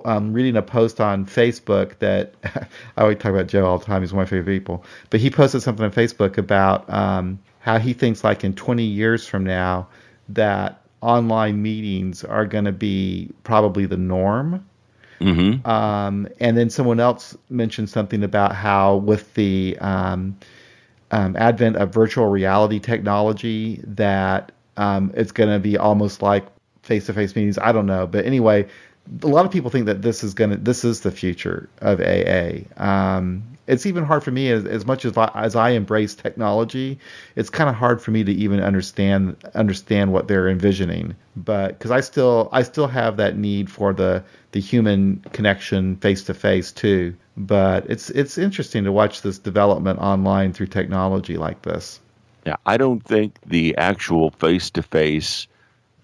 [0.04, 2.34] um, reading a post on Facebook that
[2.96, 4.02] I always talk about Joe all the time.
[4.02, 4.84] He's one of my favorite people.
[5.10, 9.28] But he posted something on Facebook about um, how he thinks like in 20 years
[9.28, 9.86] from now
[10.30, 14.66] that online meetings are going to be probably the norm.
[15.20, 15.66] Mm-hmm.
[15.68, 20.36] Um, and then someone else mentioned something about how with the um,
[21.10, 26.46] um, advent of virtual reality technology that um, it's going to be almost like
[26.82, 27.58] face-to-face meetings.
[27.58, 28.66] I don't know, but anyway,
[29.22, 32.00] a lot of people think that this is going to this is the future of
[32.00, 32.64] AA.
[33.66, 36.98] It's even hard for me as, as much as I, as I embrace technology.
[37.34, 41.16] It's kind of hard for me to even understand understand what they're envisioning.
[41.36, 46.22] But because I still I still have that need for the the human connection face
[46.24, 47.14] to face too.
[47.36, 52.00] But it's it's interesting to watch this development online through technology like this.
[52.46, 55.48] Yeah, I don't think the actual face to face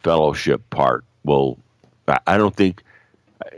[0.03, 1.59] fellowship part will.
[2.27, 2.83] I don't think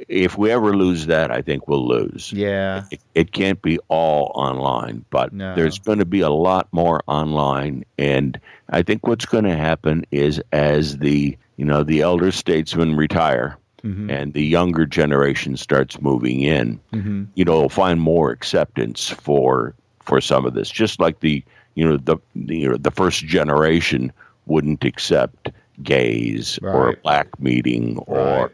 [0.08, 2.32] if we ever lose that, I think we'll lose.
[2.32, 2.84] Yeah.
[2.90, 5.54] It, it can't be all online, but No.
[5.54, 7.84] there's going to be a lot more online.
[7.98, 8.38] And
[8.70, 13.56] I think what's going to happen is as the, you know, the elder statesmen retire
[13.82, 14.10] Mhm.
[14.10, 17.26] and the younger generation starts moving in, Mhm.
[17.34, 21.98] you know, find more acceptance for, for some of this, just like the, you know,
[21.98, 24.10] the, the, you know, the first generation
[24.46, 25.50] wouldn't accept
[25.82, 28.50] gays or a black meeting or, Right.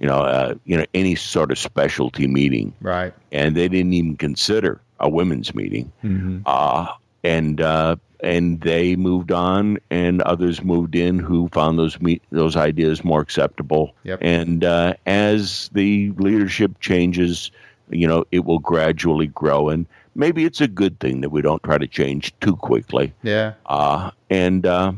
[0.00, 3.12] You know, uh, you know, any sort of specialty meeting, Right.
[3.32, 5.90] and they didn't even consider a women's meeting.
[6.02, 6.86] hmm Uh,
[7.22, 12.56] and uh, and they moved on, and others moved in who found those me- those
[12.56, 13.94] ideas more acceptable.
[14.04, 14.18] Yep.
[14.22, 17.50] And uh, as the leadership changes,
[17.90, 21.62] you know, it will gradually grow, and maybe it's a good thing that we don't
[21.62, 23.12] try to change too quickly.
[23.22, 23.54] Yeah.
[23.66, 24.92] Uh, and uh,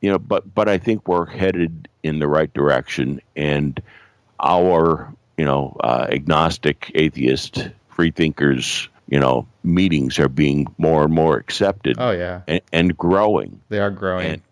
[0.00, 3.80] you know, but but I think we're headed in the right direction, and
[4.40, 11.12] our you know uh, agnostic, atheist, free thinkers, you know, meetings are being more and
[11.12, 12.42] more accepted Oh yeah.
[12.46, 13.60] and, and growing.
[13.68, 14.26] They are growing.
[14.26, 14.42] And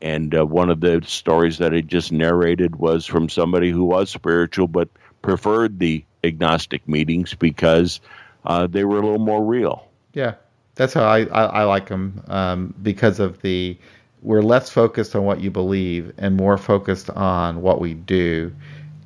[0.00, 4.10] and uh, one of the stories that I just narrated was from somebody who was
[4.10, 4.88] spiritual but
[5.22, 8.00] preferred the agnostic meetings because
[8.44, 9.86] uh, they were a little more real.
[10.12, 10.34] Yeah,
[10.74, 13.78] that's how I, I, I like them um, because of the
[14.22, 18.52] we're less focused on what you believe and more focused on what we do,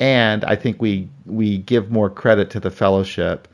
[0.01, 3.49] and I think we we give more credit to the fellowship.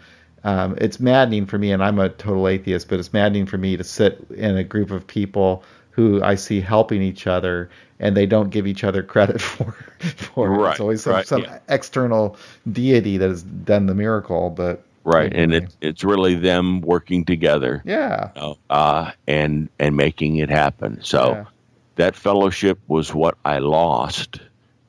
[0.44, 3.76] Um, it's maddening for me, and I'm a total atheist, but it's maddening for me
[3.76, 7.70] to sit in a group of people who I see helping each other,
[8.00, 10.58] and they don't give each other credit for for it.
[10.58, 11.58] Right, It's always some, right, some yeah.
[11.68, 12.36] external
[12.72, 15.66] deity that has done the miracle, but Right, and anyway.
[15.66, 17.84] it, it's really them working together.
[17.84, 21.00] yeah, you know, uh, and and making it happen.
[21.02, 21.44] So Yeah.
[21.96, 24.40] that fellowship was what I lost,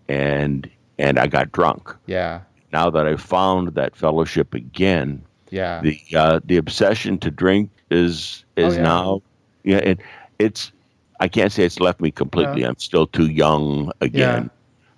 [0.07, 1.95] and and I got drunk.
[2.07, 2.41] yeah,
[2.71, 5.81] Now that I found that fellowship again, yeah.
[5.81, 8.83] the uh, the obsession to drink is is Oh, yeah.
[8.83, 9.21] now
[9.63, 9.99] yeah it,
[10.39, 10.71] it's
[11.19, 12.63] I can't say it's left me completely.
[12.63, 14.49] I'm still too young again.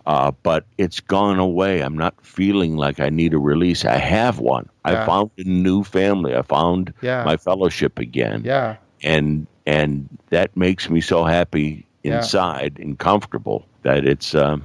[0.07, 1.81] Uh, but it's gone away.
[1.81, 3.85] I'm not feeling like I need a release.
[3.85, 4.69] I have one.
[4.87, 5.01] Yeah.
[5.01, 6.35] I found a new family.
[6.35, 7.23] I found Yeah.
[7.25, 12.17] my fellowship again Yeah, and and that makes me so happy Yeah.
[12.17, 14.63] inside and comfortable that it's um,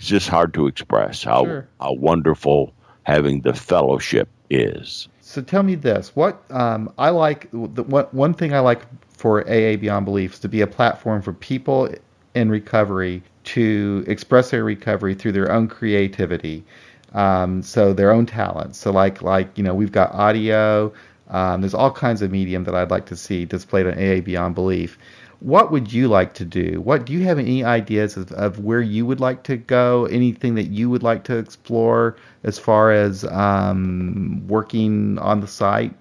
[0.00, 1.68] it's just hard to express how Sure.
[1.78, 2.72] how wonderful
[3.02, 5.08] having the fellowship is.
[5.20, 8.80] So tell me this: what um, I like, the, what, one thing I like
[9.12, 11.94] for AA Beyond Beliefs to be a platform for people
[12.34, 16.64] in recovery to express their recovery through their own creativity,
[17.12, 18.78] um, so their own talents.
[18.78, 20.94] So like like you know we've got audio.
[21.28, 24.54] Um, there's all kinds of medium that I'd like to see displayed on AA Beyond
[24.54, 24.98] Belief.
[25.40, 26.80] What would you like to do?
[26.82, 30.04] What do you have any ideas of, of where you would like to go?
[30.06, 35.94] Anything that you would like to explore as far as um, working on the site,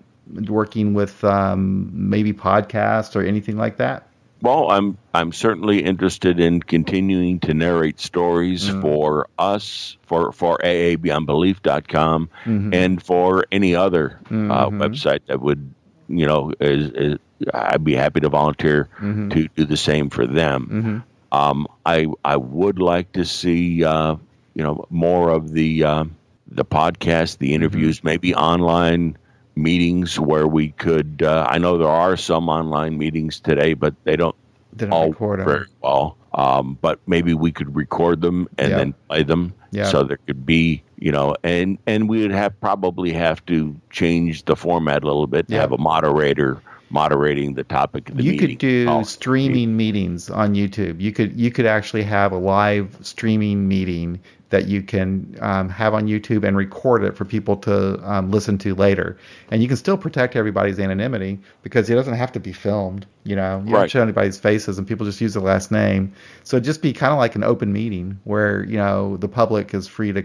[0.47, 4.05] working with um, maybe podcasts or anything like that?
[4.41, 8.81] Well, I'm I'm certainly interested in continuing to narrate stories Mm.
[8.81, 12.73] for us for for aabeyondbelief.com Mhm.
[12.73, 14.31] and for any other uh,
[14.69, 14.79] Mhm.
[14.79, 15.73] website that would
[16.07, 17.17] you know is, is
[17.53, 19.31] I'd be happy to volunteer Mhm.
[19.33, 21.03] to do the same for them.
[21.31, 21.37] Mhm.
[21.37, 24.15] Um, I I would like to see uh,
[24.55, 26.03] you know more of the uh,
[26.51, 29.15] the podcast, the interviews, maybe online
[29.55, 31.21] meetings where we could.
[31.23, 34.35] Uh, I know there are some online meetings today, but they don't
[34.73, 36.15] They don't all record very well.
[36.33, 38.77] Um, but maybe we could record them and Yeah.
[38.77, 39.85] then play them, Yeah.
[39.85, 44.43] so there could be you know, and and we would have probably have to change
[44.45, 45.61] the format a little bit to Yeah.
[45.61, 46.57] have a moderator
[46.89, 48.49] moderating the topic of the you meeting.
[48.49, 50.99] could do Oh, streaming meetings on YouTube.
[50.99, 54.19] You could you could actually have a live streaming meeting
[54.49, 58.57] that you can um, have on YouTube and record it for people to um, listen
[58.57, 59.15] to later.
[59.51, 63.05] And you can still protect everybody's anonymity because it doesn't have to be filmed.
[63.25, 63.81] You know, you right.
[63.81, 66.11] don't show anybody's faces and people just use the last name.
[66.43, 69.75] So it'd just be kind of like an open meeting where, you know, the public
[69.75, 70.23] is free to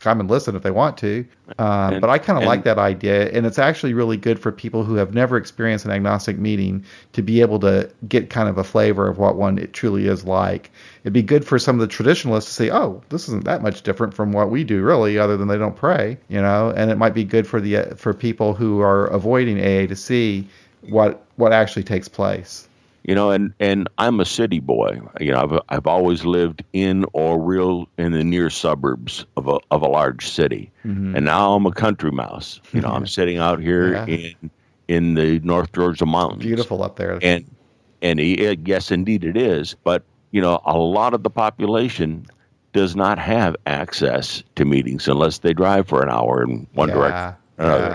[0.00, 1.24] come and listen if they want to.
[1.58, 4.50] Um, and, but I kind of like that idea, and it's actually really good for
[4.50, 8.58] people who have never experienced an agnostic meeting to be able to get kind of
[8.58, 10.70] a flavor of what one it truly is like.
[11.02, 13.82] It'd be good for some of the traditionalists to say, "Oh, this isn't that much
[13.82, 16.72] different from what we do, really, other than they don't pray," you know.
[16.76, 20.48] And it might be good for the for people who are avoiding AA to see
[20.82, 22.65] what what actually takes place
[23.06, 25.00] you know and and i'm a city boy.
[25.20, 29.58] You know i've i've always lived in or real in the near suburbs of a
[29.70, 30.70] of a large city.
[30.84, 31.16] Mm-hmm.
[31.16, 32.60] and now i'm a country mouse.
[32.72, 34.06] You know i'm sitting out here yeah.
[34.06, 34.50] in
[34.88, 36.42] in the north georgia mountains.
[36.42, 37.18] Beautiful up there.
[37.22, 37.48] And
[38.02, 39.76] and yes indeed it is.
[39.84, 40.02] But
[40.32, 42.26] you know a lot of the population
[42.72, 46.94] does not have access to meetings unless they drive for an hour in one yeah,
[46.94, 47.88] direction or another.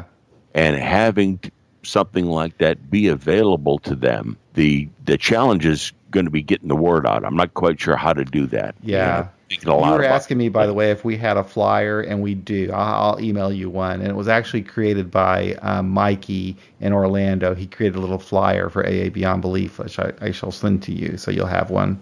[0.55, 0.61] Yeah.
[0.63, 1.39] and having
[1.83, 6.67] something like that be available to them the the challenge is going to be getting
[6.67, 7.23] the word out.
[7.23, 8.75] I'm not quite sure how to do that.
[8.83, 9.27] Yeah.
[9.49, 12.21] You, know, you were asking me, by the way, if we had a flyer, and
[12.21, 12.71] we do.
[12.71, 13.99] I'll, I'll email you one.
[13.99, 17.53] And it was actually created by um, Mikey in Orlando.
[17.53, 20.93] He created a little flyer for AA Beyond Belief, which I, I shall send to
[20.93, 22.01] you, so you'll have one.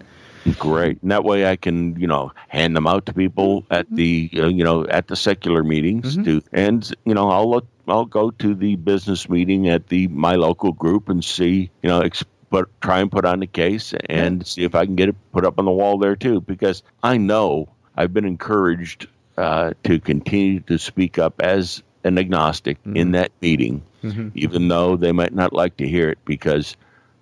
[0.58, 1.02] Great.
[1.02, 3.96] And that way I can, you know, hand them out to people at mm-hmm.
[3.96, 6.16] the, uh, you know, at the secular meetings.
[6.16, 6.24] Mm-hmm.
[6.24, 10.36] To, and, you know, I'll look, I'll go to the business meeting at the my
[10.36, 12.08] local group and see, you know,
[12.50, 15.44] but try and put on the case and see if I can get it put
[15.44, 16.40] up on the wall there too.
[16.40, 22.78] Because I know I've been encouraged uh, to continue to speak up as an agnostic
[22.80, 22.96] mm-hmm.
[22.96, 24.28] in that meeting, mm-hmm.
[24.34, 26.76] even though they might not like to hear it, because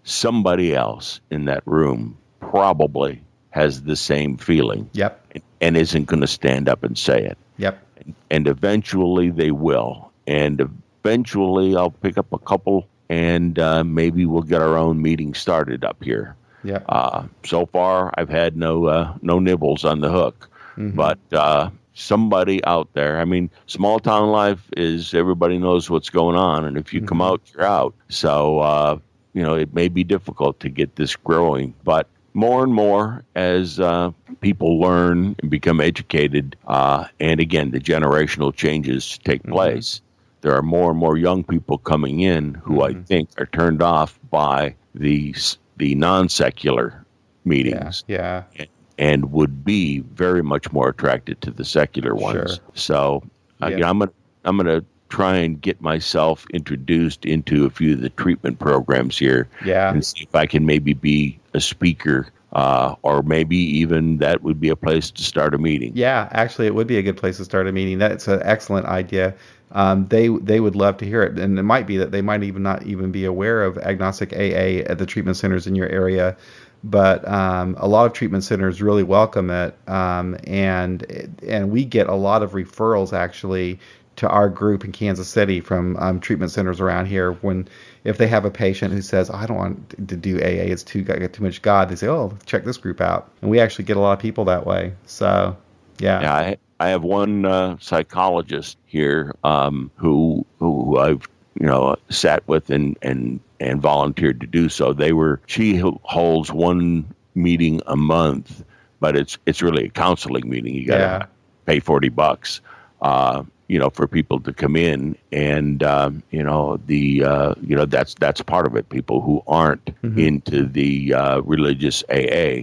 [0.05, 4.89] somebody else in that room probably has the same feeling.
[4.93, 5.27] Yep.
[5.33, 7.37] And, and isn't going to stand up and say it.
[7.57, 7.85] Yep.
[7.97, 10.08] And, and eventually they will.
[10.29, 10.61] And
[11.03, 15.85] eventually I'll pick up a couple and uh, maybe we'll get our own meeting started
[15.85, 16.37] up here.
[16.65, 16.81] Yeah.
[16.89, 20.97] Uh, so far, I've had no uh, no nibbles on the hook, mm-hmm.
[20.97, 23.21] but uh, somebody out there.
[23.21, 27.09] I mean, small town life is everybody knows what's going on, and if you mm-hmm.
[27.09, 27.95] come out, you're out.
[28.09, 28.99] So uh,
[29.35, 33.81] you know it may be difficult to get this growing, but more and more as
[33.81, 34.11] uh,
[34.41, 39.53] people learn and become educated, uh, and again, the generational changes take mm-hmm.
[39.53, 40.03] place
[40.41, 43.01] there are more and more young people coming in who mm-hmm.
[43.01, 45.35] I think are turned off by the
[45.77, 47.05] the non secular
[47.45, 48.05] meetings.
[48.07, 48.45] Yeah.
[48.55, 48.61] yeah.
[48.61, 48.69] And,
[48.99, 52.57] and, would be very much more attracted to the secular ones.
[52.57, 52.65] Sure.
[52.75, 53.23] So
[53.61, 53.69] yeah.
[53.69, 54.13] you know, I'm gonna
[54.45, 59.49] I'm gonna try and get myself introduced into a few of the treatment programs here.
[59.65, 59.91] Yeah.
[59.91, 64.61] And see if I can maybe be a speaker uh, or maybe even that would
[64.61, 65.93] be a place to start a meeting.
[65.95, 67.99] Yeah, actually, it would be a good place to start a meeting.
[67.99, 69.35] That's an excellent idea
[69.73, 72.43] um, they they would love to hear it, and it might be that they might
[72.43, 76.37] even not even be aware of agnostic AA at the treatment centers in your area,
[76.85, 82.09] but um, a lot of treatment centers really welcome it, um, and and we get
[82.09, 83.79] a lot of referrals actually
[84.17, 87.33] to our group in Kansas City from um, treatment centers around here.
[87.33, 87.69] When
[88.05, 91.03] if they have a patient who says I don't want to do AA, it's too
[91.03, 93.99] got too much God, they say oh check this group out, and we actually get
[93.99, 94.95] a lot of people that way.
[95.05, 95.57] So
[95.99, 96.21] yeah.
[96.21, 102.71] Yeah, I have one uh, psychologist here um, who who I've you know sat with
[102.71, 104.93] and and and volunteered to do so.
[104.93, 107.05] They were she holds one
[107.35, 108.65] meeting a month,
[109.01, 110.75] but it's it's really a counseling meeting.
[110.75, 111.27] You got to yeah.
[111.67, 112.61] pay forty bucks.
[113.03, 117.77] Uh, you know, for people to come in, and um, you know the uh, you
[117.77, 118.89] know that's that's part of it.
[118.89, 120.19] People who aren't mm-hmm.
[120.19, 122.63] into the uh, religious AA,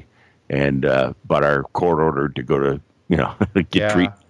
[0.49, 3.93] and uh, but are court ordered to go to you know, get yeah.
[3.93, 4.21] treatment.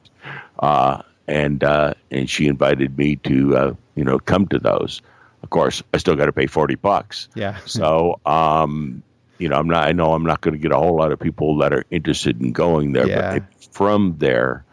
[0.60, 5.02] Uh, and uh, and she invited me to uh, you know come to those.
[5.44, 7.30] Of course, I still got to pay forty bucks.
[7.36, 7.58] Yeah.
[7.66, 9.04] So um,
[9.38, 9.88] you know, I'm not.
[9.88, 12.42] I know I'm not going to get a whole lot of people that are interested
[12.42, 13.40] in going there, yeah.
[13.40, 14.64] but from there,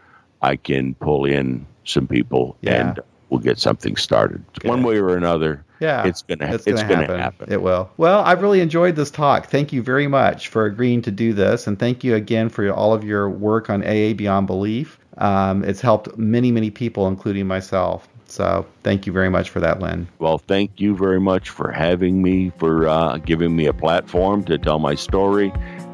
[0.42, 2.90] I can pull in some people yeah.
[2.90, 3.00] and
[3.30, 4.68] we'll get something started Good.
[4.68, 5.64] one way or another.
[5.82, 7.18] Yeah, it's gonna it's, it's gonna, happen.
[7.18, 7.52] happen.
[7.52, 7.90] It will.
[7.96, 9.46] Well, I've really enjoyed this talk.
[9.46, 12.94] Thank you very much for agreeing to do this, and thank you again for all
[12.94, 14.98] of your work on AA Beyond Belief.
[15.18, 18.08] Um, it's helped many many people, including myself.
[18.32, 20.08] So thank you very much for that, Lynn.
[20.18, 24.56] Well, thank you very much for having me, for uh, giving me a platform to
[24.56, 25.52] tell my story,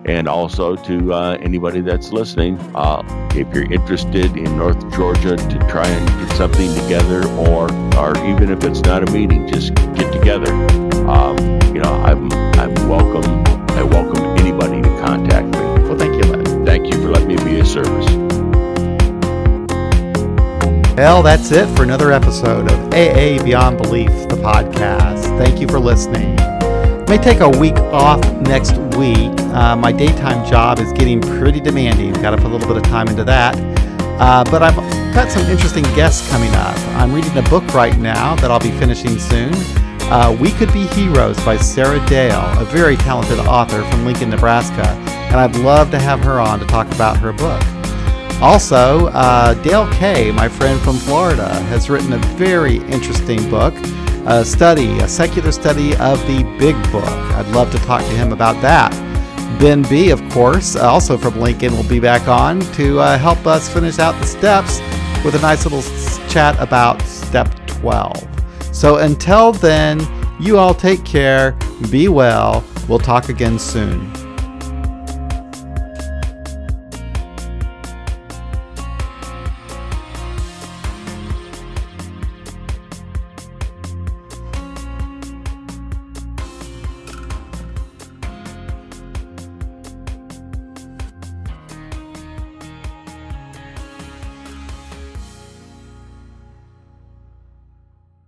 [0.08, 2.58] and also to uh, anybody that's listening.
[2.74, 3.02] Uh,
[3.34, 8.50] if you're interested in North Georgia to try and get something together, or or even
[8.50, 10.52] if it's not a meeting, just get together.
[11.06, 11.36] Um,
[11.74, 13.44] you know, I'm I'm welcome.
[13.76, 15.60] I welcome anybody to contact me.
[15.86, 16.64] Well, thank you, Lynn.
[16.64, 18.06] Thank you for letting me be of service.
[20.96, 25.22] Well, that's it for another episode of AA Beyond Belief, the podcast.
[25.38, 26.36] Thank you for listening.
[27.08, 29.32] May take a week off next week.
[29.54, 32.12] Uh, my daytime job is getting pretty demanding.
[32.12, 33.56] Got to put a little bit of time into that.
[34.20, 34.76] Uh, but I've
[35.14, 36.76] got some interesting guests coming up.
[36.98, 39.52] I'm reading a book right now that I'll be finishing soon.
[40.10, 44.86] Uh, we Could Be Heroes by Sarah Dale, a very talented author from Lincoln, Nebraska,
[45.30, 47.62] and I'd love to have her on to talk about her book.
[48.42, 53.74] Also, uh, Dale Kay, my friend from Florida, has written a very interesting book,
[54.28, 57.08] a study, a secular study of the Big Book.
[57.32, 58.92] I'd love to talk to him about that.
[59.58, 63.72] Ben B, of course, also from Lincoln, will be back on to uh, help us
[63.72, 64.80] finish out the steps
[65.24, 65.82] with a nice little
[66.28, 68.14] chat about step 12.
[68.70, 69.98] So until then,
[70.38, 71.52] you all take care,
[71.90, 72.62] be well.
[72.86, 74.12] We'll talk again soon.